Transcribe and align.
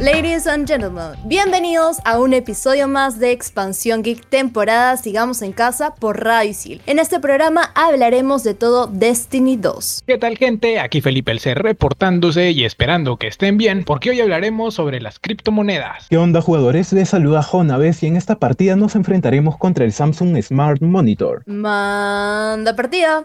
Ladies 0.00 0.46
and 0.46 0.64
gentlemen, 0.68 1.18
bienvenidos 1.24 1.96
a 2.04 2.20
un 2.20 2.32
episodio 2.32 2.86
más 2.86 3.18
de 3.18 3.32
Expansión 3.32 4.04
Geek 4.04 4.26
temporada 4.28 4.96
Sigamos 4.96 5.42
en 5.42 5.50
Casa 5.50 5.96
por 5.96 6.22
Radisil. 6.22 6.80
En 6.86 7.00
este 7.00 7.18
programa 7.18 7.72
hablaremos 7.74 8.44
de 8.44 8.54
todo 8.54 8.86
Destiny 8.86 9.56
2. 9.56 10.04
¿Qué 10.06 10.16
tal 10.16 10.38
gente? 10.38 10.78
Aquí 10.78 11.00
Felipe 11.00 11.32
El 11.32 11.40
C 11.40 11.56
reportándose 11.56 12.52
y 12.52 12.64
esperando 12.64 13.16
que 13.16 13.26
estén 13.26 13.58
bien 13.58 13.82
porque 13.82 14.10
hoy 14.10 14.20
hablaremos 14.20 14.74
sobre 14.74 15.00
las 15.00 15.18
criptomonedas. 15.18 16.06
¿Qué 16.08 16.16
onda 16.16 16.42
jugadores? 16.42 16.92
Les 16.92 17.08
saluda 17.08 17.42
Jonaves 17.42 18.00
y 18.04 18.06
en 18.06 18.16
esta 18.16 18.36
partida 18.36 18.76
nos 18.76 18.94
enfrentaremos 18.94 19.58
contra 19.58 19.84
el 19.84 19.92
Samsung 19.92 20.40
Smart 20.40 20.80
Monitor. 20.80 21.42
Manda 21.46 22.76
partida. 22.76 23.24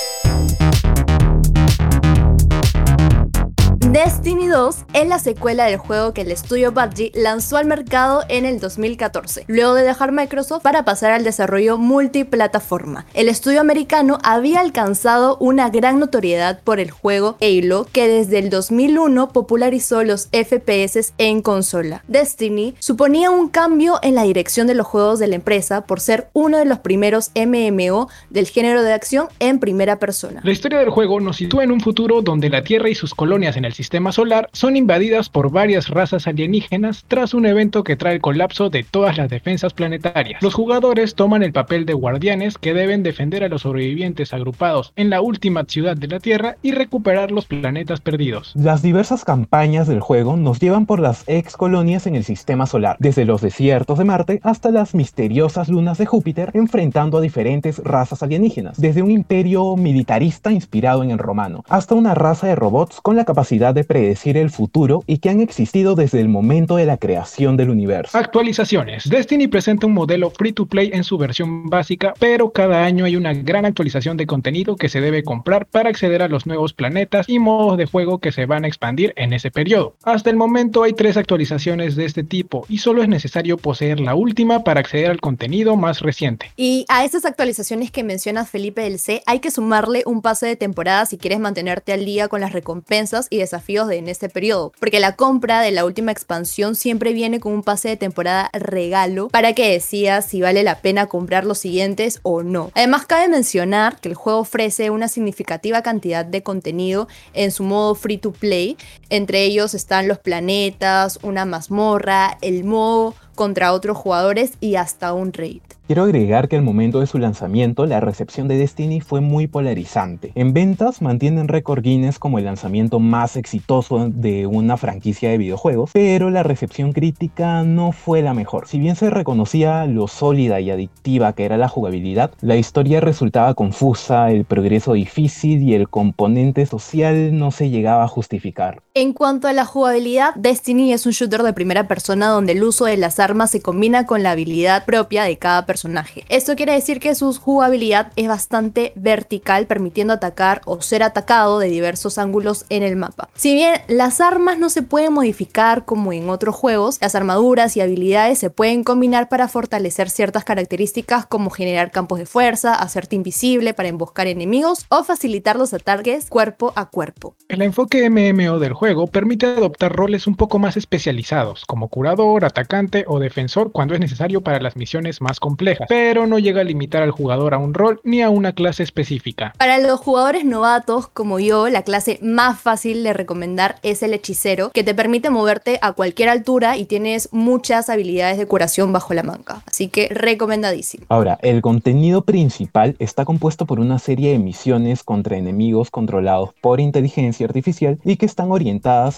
Destiny 4.03 4.47
2 4.47 4.85
es 4.93 5.07
la 5.07 5.19
secuela 5.19 5.65
del 5.65 5.77
juego 5.77 6.11
que 6.11 6.21
el 6.21 6.31
estudio 6.31 6.71
Bungie 6.71 7.11
lanzó 7.13 7.57
al 7.57 7.67
mercado 7.67 8.23
en 8.29 8.45
el 8.45 8.59
2014, 8.59 9.45
luego 9.45 9.75
de 9.75 9.83
dejar 9.83 10.11
Microsoft 10.11 10.63
para 10.63 10.83
pasar 10.83 11.11
al 11.11 11.23
desarrollo 11.23 11.77
multiplataforma. 11.77 13.05
El 13.13 13.29
estudio 13.29 13.61
americano 13.61 14.17
había 14.23 14.59
alcanzado 14.59 15.37
una 15.39 15.69
gran 15.69 15.99
notoriedad 15.99 16.61
por 16.63 16.79
el 16.79 16.89
juego 16.89 17.37
Halo, 17.41 17.85
que 17.93 18.07
desde 18.07 18.39
el 18.39 18.49
2001 18.49 19.29
popularizó 19.29 20.03
los 20.03 20.29
FPS 20.31 21.13
en 21.19 21.43
consola. 21.43 22.03
Destiny 22.07 22.73
suponía 22.79 23.29
un 23.29 23.49
cambio 23.49 23.99
en 24.01 24.15
la 24.15 24.23
dirección 24.23 24.65
de 24.65 24.73
los 24.73 24.87
juegos 24.87 25.19
de 25.19 25.27
la 25.27 25.35
empresa 25.35 25.85
por 25.85 25.99
ser 25.99 26.27
uno 26.33 26.57
de 26.57 26.65
los 26.65 26.79
primeros 26.79 27.29
MMO 27.35 28.09
del 28.31 28.47
género 28.47 28.81
de 28.81 28.93
acción 28.93 29.27
en 29.37 29.59
primera 29.59 29.99
persona. 29.99 30.41
La 30.43 30.51
historia 30.51 30.79
del 30.79 30.89
juego 30.89 31.19
nos 31.19 31.37
sitúa 31.37 31.63
en 31.63 31.71
un 31.71 31.81
futuro 31.81 32.23
donde 32.23 32.49
la 32.49 32.63
Tierra 32.63 32.89
y 32.89 32.95
sus 32.95 33.13
colonias 33.13 33.57
en 33.57 33.65
el 33.65 33.73
sistema 33.73 33.90
solar 34.11 34.49
son 34.53 34.77
invadidas 34.77 35.29
por 35.29 35.51
varias 35.51 35.89
razas 35.89 36.27
alienígenas 36.27 37.05
tras 37.07 37.33
un 37.33 37.45
evento 37.45 37.83
que 37.83 37.95
trae 37.95 38.15
el 38.15 38.21
colapso 38.21 38.69
de 38.69 38.83
todas 38.83 39.17
las 39.17 39.29
defensas 39.29 39.73
planetarias. 39.73 40.41
Los 40.41 40.53
jugadores 40.53 41.15
toman 41.15 41.43
el 41.43 41.53
papel 41.53 41.85
de 41.85 41.93
guardianes 41.93 42.57
que 42.57 42.73
deben 42.73 43.03
defender 43.03 43.43
a 43.43 43.49
los 43.49 43.61
sobrevivientes 43.61 44.33
agrupados 44.33 44.93
en 44.95 45.09
la 45.09 45.21
última 45.21 45.63
ciudad 45.65 45.95
de 45.95 46.07
la 46.07 46.19
Tierra 46.19 46.55
y 46.61 46.71
recuperar 46.71 47.31
los 47.31 47.45
planetas 47.45 48.01
perdidos. 48.01 48.53
Las 48.55 48.81
diversas 48.81 49.25
campañas 49.25 49.87
del 49.87 49.99
juego 49.99 50.37
nos 50.37 50.59
llevan 50.59 50.85
por 50.85 50.99
las 50.99 51.23
ex 51.27 51.57
colonias 51.57 52.07
en 52.07 52.15
el 52.15 52.23
sistema 52.23 52.65
solar, 52.65 52.97
desde 52.99 53.25
los 53.25 53.41
desiertos 53.41 53.97
de 53.97 54.05
Marte 54.05 54.39
hasta 54.43 54.71
las 54.71 54.93
misteriosas 54.95 55.69
lunas 55.69 55.97
de 55.97 56.05
Júpiter, 56.05 56.51
enfrentando 56.53 57.17
a 57.17 57.21
diferentes 57.21 57.79
razas 57.79 58.23
alienígenas, 58.23 58.79
desde 58.79 59.01
un 59.01 59.11
imperio 59.11 59.75
militarista 59.75 60.51
inspirado 60.51 61.03
en 61.03 61.11
el 61.11 61.17
romano, 61.17 61.63
hasta 61.69 61.95
una 61.95 62.15
raza 62.15 62.47
de 62.47 62.55
robots 62.55 63.01
con 63.01 63.15
la 63.15 63.25
capacidad 63.25 63.70
de 63.73 63.83
predecir 63.83 64.37
el 64.37 64.49
futuro 64.49 65.03
y 65.07 65.19
que 65.19 65.29
han 65.29 65.41
existido 65.41 65.95
desde 65.95 66.19
el 66.19 66.29
momento 66.29 66.75
de 66.75 66.85
la 66.85 66.97
creación 66.97 67.57
del 67.57 67.69
universo. 67.69 68.17
Actualizaciones. 68.17 69.09
Destiny 69.09 69.47
presenta 69.47 69.87
un 69.87 69.93
modelo 69.93 70.29
free 70.31 70.53
to 70.53 70.65
play 70.65 70.91
en 70.93 71.03
su 71.03 71.17
versión 71.17 71.69
básica, 71.69 72.13
pero 72.19 72.51
cada 72.51 72.83
año 72.83 73.05
hay 73.05 73.15
una 73.15 73.33
gran 73.33 73.65
actualización 73.65 74.17
de 74.17 74.27
contenido 74.27 74.75
que 74.75 74.89
se 74.89 75.01
debe 75.01 75.23
comprar 75.23 75.65
para 75.65 75.89
acceder 75.89 76.21
a 76.21 76.27
los 76.27 76.45
nuevos 76.45 76.73
planetas 76.73 77.27
y 77.29 77.39
modos 77.39 77.77
de 77.77 77.85
juego 77.85 78.19
que 78.19 78.31
se 78.31 78.45
van 78.45 78.65
a 78.65 78.67
expandir 78.67 79.13
en 79.15 79.33
ese 79.33 79.51
periodo. 79.51 79.95
Hasta 80.03 80.29
el 80.29 80.35
momento 80.35 80.83
hay 80.83 80.93
tres 80.93 81.17
actualizaciones 81.17 81.95
de 81.95 82.05
este 82.05 82.23
tipo 82.23 82.65
y 82.67 82.79
solo 82.79 83.01
es 83.01 83.09
necesario 83.09 83.57
poseer 83.57 83.99
la 83.99 84.15
última 84.15 84.63
para 84.63 84.81
acceder 84.81 85.09
al 85.09 85.21
contenido 85.21 85.75
más 85.75 86.01
reciente. 86.01 86.51
Y 86.55 86.85
a 86.89 87.05
estas 87.05 87.25
actualizaciones 87.25 87.91
que 87.91 88.03
menciona 88.03 88.45
Felipe 88.45 88.81
del 88.81 88.99
C, 88.99 89.23
hay 89.25 89.39
que 89.39 89.51
sumarle 89.51 90.03
un 90.05 90.21
pase 90.21 90.45
de 90.47 90.55
temporada 90.55 91.05
si 91.05 91.17
quieres 91.17 91.39
mantenerte 91.39 91.93
al 91.93 92.05
día 92.05 92.27
con 92.27 92.41
las 92.41 92.53
recompensas 92.53 93.27
y 93.29 93.37
desafíos 93.37 93.60
de 93.61 93.97
en 93.97 94.09
este 94.09 94.27
periodo, 94.27 94.73
porque 94.79 94.99
la 94.99 95.15
compra 95.15 95.61
de 95.61 95.71
la 95.71 95.85
última 95.85 96.11
expansión 96.11 96.75
siempre 96.75 97.13
viene 97.13 97.39
con 97.39 97.53
un 97.53 97.63
pase 97.63 97.89
de 97.89 97.97
temporada 97.97 98.49
regalo 98.53 99.29
para 99.29 99.53
que 99.53 99.71
decidas 99.71 100.25
si 100.25 100.41
vale 100.41 100.63
la 100.63 100.81
pena 100.81 101.07
comprar 101.07 101.45
los 101.45 101.59
siguientes 101.59 102.19
o 102.23 102.43
no. 102.43 102.71
Además, 102.75 103.05
cabe 103.05 103.27
mencionar 103.27 103.99
que 103.99 104.09
el 104.09 104.15
juego 104.15 104.39
ofrece 104.39 104.89
una 104.89 105.07
significativa 105.07 105.81
cantidad 105.83 106.25
de 106.25 106.43
contenido 106.43 107.07
en 107.33 107.51
su 107.51 107.63
modo 107.63 107.95
free 107.95 108.17
to 108.17 108.31
play, 108.31 108.77
entre 109.09 109.43
ellos 109.43 109.73
están 109.73 110.07
los 110.07 110.19
planetas, 110.19 111.19
una 111.21 111.45
mazmorra, 111.45 112.37
el 112.41 112.63
modo 112.63 113.15
contra 113.35 113.73
otros 113.73 113.97
jugadores 113.97 114.53
y 114.59 114.75
hasta 114.75 115.13
un 115.13 115.33
raid. 115.33 115.61
Quiero 115.91 116.03
agregar 116.03 116.47
que 116.47 116.55
al 116.55 116.61
momento 116.61 117.01
de 117.01 117.05
su 117.05 117.19
lanzamiento 117.19 117.85
la 117.85 117.99
recepción 117.99 118.47
de 118.47 118.57
Destiny 118.57 119.01
fue 119.01 119.19
muy 119.19 119.47
polarizante. 119.47 120.31
En 120.35 120.53
ventas 120.53 121.01
mantienen 121.01 121.49
récord 121.49 121.83
Guinness 121.83 122.17
como 122.17 122.39
el 122.39 122.45
lanzamiento 122.45 123.01
más 123.01 123.35
exitoso 123.35 124.07
de 124.07 124.47
una 124.47 124.77
franquicia 124.77 125.29
de 125.29 125.37
videojuegos, 125.37 125.91
pero 125.91 126.29
la 126.29 126.43
recepción 126.43 126.93
crítica 126.93 127.63
no 127.63 127.91
fue 127.91 128.21
la 128.21 128.33
mejor. 128.33 128.69
Si 128.69 128.79
bien 128.79 128.95
se 128.95 129.09
reconocía 129.09 129.85
lo 129.85 130.07
sólida 130.07 130.61
y 130.61 130.71
adictiva 130.71 131.33
que 131.33 131.43
era 131.43 131.57
la 131.57 131.67
jugabilidad, 131.67 132.31
la 132.39 132.55
historia 132.55 133.01
resultaba 133.01 133.53
confusa, 133.53 134.31
el 134.31 134.45
progreso 134.45 134.93
difícil 134.93 135.61
y 135.61 135.73
el 135.73 135.89
componente 135.89 136.65
social 136.67 137.37
no 137.37 137.51
se 137.51 137.69
llegaba 137.69 138.05
a 138.05 138.07
justificar. 138.07 138.81
En 138.93 139.13
cuanto 139.13 139.47
a 139.47 139.53
la 139.53 139.63
jugabilidad, 139.63 140.35
Destiny 140.35 140.91
es 140.91 141.05
un 141.05 141.13
shooter 141.13 141.43
de 141.43 141.53
primera 141.53 141.87
persona 141.87 142.27
donde 142.27 142.51
el 142.51 142.61
uso 142.61 142.83
de 142.83 142.97
las 142.97 143.21
armas 143.21 143.49
se 143.49 143.61
combina 143.61 144.05
con 144.05 144.21
la 144.21 144.31
habilidad 144.31 144.83
propia 144.83 145.23
de 145.23 145.37
cada 145.37 145.65
personaje. 145.65 146.25
Esto 146.27 146.57
quiere 146.57 146.73
decir 146.73 146.99
que 146.99 147.15
su 147.15 147.33
jugabilidad 147.33 148.11
es 148.17 148.27
bastante 148.27 148.91
vertical, 148.97 149.65
permitiendo 149.65 150.11
atacar 150.11 150.61
o 150.65 150.81
ser 150.81 151.03
atacado 151.03 151.59
de 151.59 151.69
diversos 151.69 152.17
ángulos 152.17 152.65
en 152.67 152.83
el 152.83 152.97
mapa. 152.97 153.29
Si 153.33 153.53
bien 153.53 153.79
las 153.87 154.19
armas 154.19 154.59
no 154.59 154.69
se 154.69 154.81
pueden 154.81 155.13
modificar 155.13 155.85
como 155.85 156.11
en 156.11 156.29
otros 156.29 156.53
juegos, 156.53 156.97
las 156.99 157.15
armaduras 157.15 157.77
y 157.77 157.81
habilidades 157.81 158.39
se 158.39 158.49
pueden 158.49 158.83
combinar 158.83 159.29
para 159.29 159.47
fortalecer 159.47 160.09
ciertas 160.09 160.43
características 160.43 161.25
como 161.25 161.49
generar 161.49 161.91
campos 161.91 162.19
de 162.19 162.25
fuerza, 162.25 162.75
hacerte 162.75 163.15
invisible 163.15 163.73
para 163.73 163.87
emboscar 163.87 164.27
enemigos 164.27 164.85
o 164.89 165.05
facilitar 165.05 165.55
los 165.55 165.73
ataques 165.73 166.25
cuerpo 166.25 166.73
a 166.75 166.89
cuerpo. 166.89 167.37
El 167.47 167.61
enfoque 167.61 168.09
MMO 168.09 168.59
del 168.59 168.73
juego 168.73 168.80
permite 169.11 169.45
adoptar 169.45 169.95
roles 169.95 170.27
un 170.27 170.35
poco 170.35 170.59
más 170.59 170.77
especializados, 170.77 171.65
como 171.65 171.87
curador, 171.87 172.45
atacante 172.45 173.05
o 173.07 173.19
defensor 173.19 173.71
cuando 173.71 173.93
es 173.93 173.99
necesario 173.99 174.41
para 174.41 174.59
las 174.59 174.75
misiones 174.75 175.21
más 175.21 175.39
complejas 175.39 175.87
pero 175.87 176.27
no 176.27 176.39
llega 176.39 176.61
a 176.61 176.63
limitar 176.63 177.03
al 177.03 177.11
jugador 177.11 177.53
a 177.53 177.57
un 177.57 177.73
rol 177.73 177.99
ni 178.03 178.21
a 178.21 178.29
una 178.29 178.53
clase 178.53 178.83
específica. 178.83 179.53
Para 179.57 179.77
los 179.79 179.99
jugadores 179.99 180.45
novatos 180.45 181.07
como 181.07 181.39
yo, 181.39 181.69
la 181.69 181.83
clase 181.83 182.19
más 182.21 182.59
fácil 182.59 183.03
de 183.03 183.13
recomendar 183.13 183.75
es 183.83 184.03
el 184.03 184.13
hechicero, 184.13 184.71
que 184.71 184.83
te 184.83 184.95
permite 184.95 185.29
moverte 185.29 185.79
a 185.81 185.93
cualquier 185.93 186.29
altura 186.29 186.77
y 186.77 186.85
tienes 186.85 187.29
muchas 187.31 187.89
habilidades 187.89 188.37
de 188.37 188.45
curación 188.45 188.91
bajo 188.93 189.13
la 189.13 189.23
manga. 189.23 189.61
Así 189.65 189.87
que 189.87 190.07
recomendadísimo. 190.09 191.05
Ahora, 191.09 191.37
el 191.41 191.61
contenido 191.61 192.23
principal 192.23 192.95
está 192.99 193.25
compuesto 193.25 193.65
por 193.65 193.79
una 193.79 193.99
serie 193.99 194.31
de 194.31 194.39
misiones 194.39 195.03
contra 195.03 195.37
enemigos 195.37 195.91
controlados 195.91 196.51
por 196.61 196.79
inteligencia 196.79 197.45
artificial 197.45 197.99
y 198.03 198.17
que 198.17 198.25
están 198.25 198.51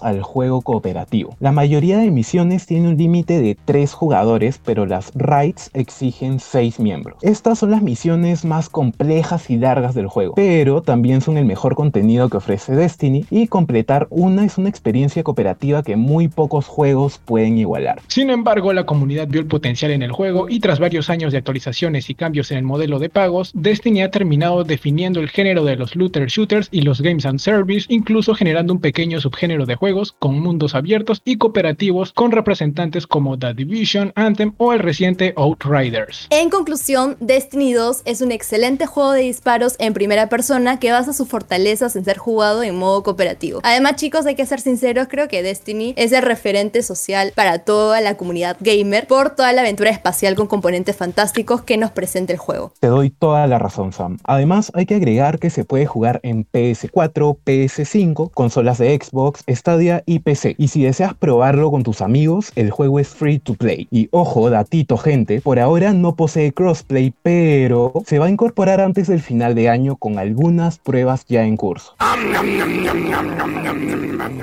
al 0.02 0.22
juego 0.24 0.62
cooperativo. 0.62 1.36
La 1.40 1.52
mayoría 1.52 1.98
de 1.98 2.10
misiones 2.10 2.66
tiene 2.66 2.88
un 2.88 2.98
límite 2.98 3.40
de 3.40 3.56
3 3.66 3.94
jugadores, 3.94 4.60
pero 4.64 4.86
las 4.88 5.12
raids 5.14 5.70
exigen 5.74 6.40
6 6.40 6.80
miembros. 6.80 7.18
Estas 7.22 7.60
son 7.60 7.70
las 7.72 7.84
misiones 7.84 8.46
más 8.46 8.70
complejas 8.70 9.50
y 9.52 9.58
largas 9.58 9.94
del 9.94 10.08
juego, 10.08 10.34
pero 10.36 10.82
también 10.82 11.22
son 11.22 11.38
el 11.38 11.46
mejor 11.46 11.76
contenido 11.76 12.30
que 12.30 12.38
ofrece 12.38 12.76
Destiny 12.76 13.26
y 13.30 13.48
completar 13.48 14.08
una 14.10 14.44
es 14.44 14.58
una 14.58 14.70
experiencia 14.70 15.24
cooperativa 15.24 15.84
que 15.84 15.96
muy 15.96 16.28
pocos 16.28 16.66
juegos 16.66 17.20
pueden 17.24 17.58
igualar. 17.58 18.02
Sin 18.08 18.32
embargo, 18.32 18.74
la 18.74 18.86
comunidad 18.86 19.28
vio 19.28 19.42
el 19.42 19.48
potencial 19.48 19.92
en 19.92 20.02
el 20.02 20.12
juego 20.12 20.50
y 20.50 20.60
tras 20.60 20.80
varios 20.80 21.10
años 21.10 21.32
de 21.32 21.38
actualizaciones 21.38 22.10
y 22.10 22.16
cambios 22.16 22.50
en 22.52 22.58
el 22.58 22.64
modelo 22.64 22.98
de 22.98 23.10
pagos, 23.10 23.52
Destiny 23.54 24.02
ha 24.02 24.12
terminado 24.12 24.64
definiendo 24.64 25.20
el 25.20 25.30
género 25.30 25.64
de 25.64 25.76
los 25.76 25.96
looter 25.96 26.28
shooters 26.28 26.70
y 26.72 26.82
los 26.82 27.02
games 27.02 27.26
and 27.26 27.40
service, 27.40 27.86
incluso 27.90 28.34
generando 28.34 28.74
un 28.74 28.80
pequeño 28.80 29.22
subgénero 29.22 29.43
género 29.44 29.66
de 29.66 29.76
juegos 29.76 30.16
con 30.20 30.40
mundos 30.40 30.74
abiertos 30.74 31.22
y 31.26 31.38
cooperativos 31.38 32.14
con 32.14 32.32
representantes 32.32 33.06
como 33.06 33.38
The 33.38 33.54
Division, 33.54 34.14
Anthem 34.16 34.54
o 34.56 34.72
el 34.72 34.80
reciente 34.80 35.34
Outriders. 35.36 36.28
En 36.30 36.50
conclusión, 36.50 37.18
Destiny 37.20 37.74
2 37.74 38.04
es 38.06 38.22
un 38.22 38.32
excelente 38.32 38.86
juego 38.86 39.12
de 39.12 39.24
disparos 39.24 39.76
en 39.80 39.94
primera 39.94 40.30
persona 40.30 40.80
que 40.80 40.94
basa 40.94 41.12
sus 41.12 41.28
fortalezas 41.28 41.98
en 41.98 42.06
ser 42.06 42.18
jugado 42.18 42.64
en 42.64 42.78
modo 42.78 43.04
cooperativo. 43.04 43.60
Además, 43.64 43.98
chicos, 43.98 44.26
hay 44.26 44.36
que 44.36 44.46
ser 44.46 44.62
sinceros, 44.62 45.10
creo 45.10 45.28
que 45.28 45.44
Destiny 45.44 45.94
es 45.98 46.14
el 46.14 46.22
referente 46.22 46.82
social 46.82 47.34
para 47.36 47.60
toda 47.60 48.00
la 48.00 48.16
comunidad 48.16 48.56
gamer 48.62 49.08
por 49.08 49.32
toda 49.32 49.52
la 49.52 49.60
aventura 49.60 49.90
espacial 49.90 50.36
con 50.36 50.48
componentes 50.48 50.96
fantásticos 50.96 51.64
que 51.64 51.76
nos 51.76 51.92
presenta 51.92 52.32
el 52.32 52.40
juego. 52.40 52.72
Te 52.80 52.88
doy 52.88 53.10
toda 53.10 53.46
la 53.48 53.60
razón, 53.60 53.92
Sam. 53.92 54.20
Además, 54.24 54.72
hay 54.74 54.86
que 54.86 54.96
agregar 54.96 55.40
que 55.40 55.50
se 55.50 55.66
puede 55.66 55.86
jugar 55.86 56.22
en 56.24 56.48
PS4, 56.50 57.38
PS5, 57.46 58.32
consolas 58.32 58.78
de 58.78 58.98
Xbox, 58.98 59.33
Stadia 59.48 60.04
y 60.06 60.20
PC. 60.20 60.56
Y 60.58 60.70
si 60.70 60.84
deseas 60.84 61.14
probarlo 61.14 61.72
con 61.72 61.84
tus 61.84 62.02
amigos, 62.02 62.52
el 62.56 62.72
juego 62.72 63.00
es 63.00 63.10
free 63.10 63.40
to 63.40 63.56
play. 63.56 63.88
Y 63.92 64.10
ojo, 64.12 64.50
datito 64.50 64.98
gente, 64.98 65.42
por 65.42 65.60
ahora 65.60 65.94
no 65.94 66.16
posee 66.16 66.54
crossplay, 66.54 67.14
pero 67.22 67.94
se 68.06 68.20
va 68.20 68.28
a 68.28 68.30
incorporar 68.30 68.82
antes 68.82 69.08
del 69.08 69.22
final 69.22 69.56
de 69.56 69.70
año 69.70 69.96
con 69.96 70.20
algunas 70.20 70.80
pruebas 70.80 71.26
ya 71.28 71.44
en 71.44 71.58
curso. 71.58 71.96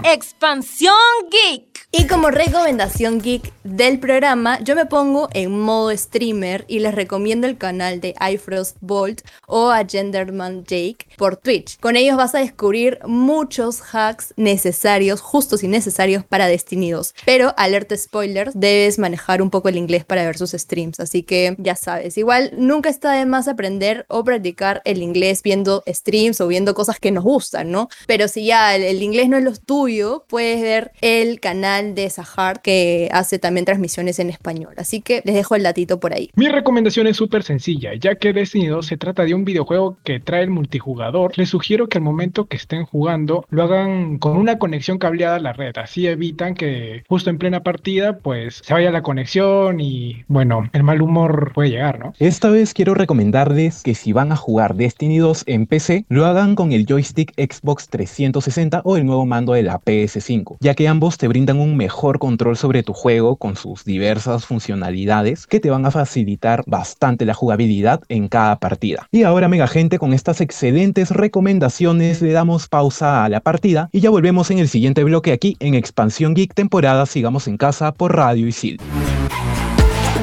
Expansión 0.05 0.95
Geek. 1.31 1.70
Y 1.93 2.07
como 2.07 2.31
recomendación 2.31 3.21
geek 3.21 3.53
del 3.65 3.99
programa, 3.99 4.61
yo 4.61 4.77
me 4.77 4.87
pongo 4.87 5.29
en 5.33 5.59
modo 5.59 5.91
streamer 5.97 6.65
y 6.69 6.79
les 6.79 6.95
recomiendo 6.95 7.49
el 7.49 7.59
canal 7.59 8.01
de 8.01 8.15
iFrost 8.33 8.77
Bolt 8.81 9.23
o 9.49 9.71
a 9.71 9.85
Genderman 9.85 10.63
Jake 10.63 11.09
por 11.17 11.37
Twitch. 11.37 11.81
Con 11.81 11.97
ellos 11.97 12.17
vas 12.17 12.37
a 12.37 12.39
descubrir 12.39 13.01
muchos 13.07 13.83
hacks 13.93 14.33
necesarios, 14.37 15.21
justos 15.21 15.65
y 15.65 15.69
necesarios 15.69 16.23
para 16.23 16.47
Destiny 16.47 16.93
2. 16.93 17.13
Pero, 17.25 17.55
alerta 17.57 17.97
spoilers, 17.97 18.53
debes 18.55 19.01
manejar 19.01 19.43
un 19.43 19.51
poco 19.51 19.69
el 19.69 19.77
inglés 19.77 20.05
para 20.05 20.25
ver 20.25 20.39
sus 20.39 20.53
streams. 20.53 21.01
Así 21.01 21.25
que 21.25 21.57
ya 21.59 21.75
sabes, 21.75 22.17
igual 22.17 22.53
nunca 22.57 22.89
está 22.89 23.15
de 23.15 23.27
más 23.27 23.49
aprender 23.49 24.07
o 24.09 24.23
practicar 24.23 24.81
el 24.85 25.03
inglés 25.03 25.43
viendo 25.43 25.83
streams 25.89 26.41
o 26.41 26.47
viendo 26.47 26.73
cosas 26.73 27.01
que 27.01 27.11
nos 27.11 27.25
gustan, 27.25 27.73
¿no? 27.73 27.89
Pero 28.07 28.29
si 28.29 28.47
ya 28.47 28.77
el 28.77 29.03
inglés 29.03 29.29
no 29.29 29.39
es 29.39 29.43
lo 29.43 29.57
tuyo, 29.57 30.25
puedes 30.29 30.63
ver 30.63 30.93
el 31.01 31.41
canal 31.41 31.80
de 31.83 32.09
Sahar 32.11 32.63
que 32.63 33.09
hace 33.13 33.39
también 33.39 33.65
transmisiones 33.65 34.19
en 34.19 34.31
español. 34.31 34.75
Así 34.77 35.01
que 35.01 35.23
les 35.25 35.35
dejo 35.35 35.55
el 35.55 35.63
datito 35.63 36.01
por 36.01 36.13
ahí. 36.13 36.31
Mi 36.35 36.49
recomendación 36.49 37.07
es 37.07 37.17
súper 37.17 37.43
sencilla, 37.43 37.93
ya 37.95 38.15
que 38.15 38.33
Destiny 38.33 38.69
2 38.69 38.87
se 38.87 38.97
trata 38.97 39.25
de 39.25 39.35
un 39.35 39.45
videojuego 39.45 39.97
que 40.05 40.21
trae 40.21 40.43
el 40.43 40.51
multijugador. 40.51 41.37
Les 41.37 41.49
sugiero 41.49 41.89
que 41.89 41.99
al 41.99 42.05
momento 42.05 42.47
que 42.47 42.57
estén 42.57 42.85
jugando 42.85 43.45
lo 43.51 43.63
hagan 43.63 44.19
con 44.19 44.37
una 44.37 44.59
conexión 44.59 44.99
cableada 44.99 45.37
a 45.37 45.41
la 45.41 45.53
red, 45.53 45.77
así 45.79 46.07
evitan 46.07 46.55
que 46.55 47.03
justo 47.09 47.31
en 47.31 47.39
plena 47.39 47.63
partida 47.63 48.19
pues 48.19 48.61
se 48.65 48.75
vaya 48.75 48.91
la 48.91 49.03
conexión 49.03 49.81
y 49.81 50.25
bueno, 50.29 50.69
el 50.73 50.83
mal 50.83 51.03
humor 51.03 51.53
puede 51.55 51.71
llegar, 51.71 51.99
¿no? 51.99 52.13
Esta 52.19 52.51
vez 52.51 52.75
quiero 52.75 52.95
recomendarles 52.95 53.83
que 53.83 53.95
si 53.95 54.13
van 54.13 54.33
a 54.33 54.37
jugar 54.37 54.75
Destiny 54.75 55.19
2 55.19 55.45
en 55.47 55.67
PC, 55.67 56.05
lo 56.09 56.27
hagan 56.27 56.55
con 56.55 56.73
el 56.73 56.87
joystick 56.87 57.33
Xbox 57.37 57.89
360 57.89 58.83
o 58.85 58.97
el 58.97 59.07
nuevo 59.07 59.27
mando 59.27 59.53
de 59.53 59.63
la 59.63 59.81
PS5, 59.81 60.57
ya 60.61 60.75
que 60.75 60.89
ambos 60.89 61.19
te 61.19 61.29
brindan 61.29 61.59
un 61.59 61.70
mejor 61.77 62.19
control 62.19 62.57
sobre 62.57 62.83
tu 62.83 62.93
juego 62.93 63.37
con 63.37 63.57
sus 63.57 63.85
diversas 63.85 64.47
funcionalidades 64.47 65.47
que 65.47 65.61
te 65.61 65.71
van 65.71 65.87
a 65.87 65.91
facilitar 65.91 66.63
bastante 66.67 67.25
la 67.25 67.35
jugabilidad 67.35 68.03
en 68.09 68.29
cada 68.29 68.59
partida. 68.59 69.09
Y 69.11 69.23
ahora 69.23 69.49
mega 69.49 69.67
gente, 69.67 69.99
con 69.99 70.13
estas 70.13 70.41
excelentes 70.41 71.11
recomendaciones 71.11 72.23
le 72.23 72.33
damos 72.33 72.69
pausa 72.69 73.25
a 73.25 73.29
la 73.29 73.41
partida 73.41 73.89
y 73.93 74.01
ya 74.01 74.11
volvemos 74.11 74.51
en 74.51 74.59
el 74.59 74.69
siguiente 74.69 75.05
bloque 75.05 75.33
aquí 75.33 75.57
en 75.61 75.75
Expansión 75.75 76.35
Geek 76.35 76.55
temporada 76.55 77.07
Sigamos 77.07 77.49
en 77.49 77.57
casa 77.57 77.93
por 77.93 78.15
Radio 78.17 78.47
Isil. 78.47 78.81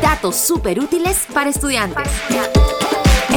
Datos 0.01 0.35
súper 0.35 0.79
útiles 0.79 1.25
para 1.33 1.49
estudiantes. 1.49 2.07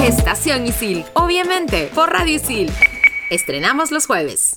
Estación 0.02 0.66
Isil, 0.66 1.04
obviamente, 1.14 1.90
por 1.94 2.10
Radio 2.10 2.36
Isil. 2.36 2.70
Estrenamos 3.30 3.90
los 3.90 4.06
jueves. 4.06 4.56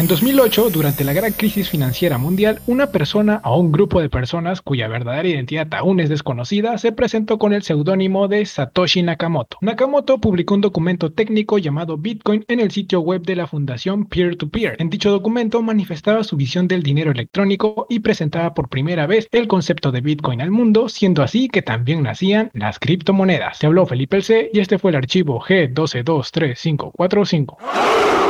En 0.00 0.06
2008, 0.06 0.70
durante 0.70 1.04
la 1.04 1.12
gran 1.12 1.32
crisis 1.32 1.68
financiera 1.68 2.16
mundial, 2.16 2.62
una 2.66 2.86
persona 2.86 3.42
o 3.44 3.60
un 3.60 3.70
grupo 3.70 4.00
de 4.00 4.08
personas 4.08 4.62
cuya 4.62 4.88
verdadera 4.88 5.28
identidad 5.28 5.68
aún 5.74 6.00
es 6.00 6.08
desconocida 6.08 6.78
se 6.78 6.92
presentó 6.92 7.38
con 7.38 7.52
el 7.52 7.62
seudónimo 7.62 8.26
de 8.26 8.46
Satoshi 8.46 9.02
Nakamoto. 9.02 9.58
Nakamoto 9.60 10.18
publicó 10.18 10.54
un 10.54 10.62
documento 10.62 11.12
técnico 11.12 11.58
llamado 11.58 11.98
Bitcoin 11.98 12.46
en 12.48 12.60
el 12.60 12.70
sitio 12.70 13.00
web 13.00 13.20
de 13.22 13.36
la 13.36 13.46
fundación 13.46 14.06
Peer-to-Peer. 14.06 14.76
En 14.78 14.88
dicho 14.88 15.10
documento 15.10 15.60
manifestaba 15.62 16.24
su 16.24 16.36
visión 16.36 16.66
del 16.66 16.82
dinero 16.82 17.10
electrónico 17.10 17.86
y 17.90 18.00
presentaba 18.00 18.54
por 18.54 18.70
primera 18.70 19.06
vez 19.06 19.28
el 19.32 19.48
concepto 19.48 19.92
de 19.92 20.00
Bitcoin 20.00 20.40
al 20.40 20.50
mundo, 20.50 20.88
siendo 20.88 21.22
así 21.22 21.48
que 21.48 21.60
también 21.60 22.02
nacían 22.02 22.50
las 22.54 22.78
criptomonedas. 22.78 23.58
Se 23.58 23.66
habló 23.66 23.84
Felipe 23.84 24.16
el 24.16 24.22
C 24.22 24.50
y 24.52 24.60
este 24.60 24.78
fue 24.78 24.92
el 24.92 24.96
archivo 24.96 25.42
G12234545. 25.42 28.29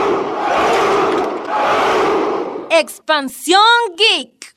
Expansión 2.72 3.58
Geek. 3.96 4.55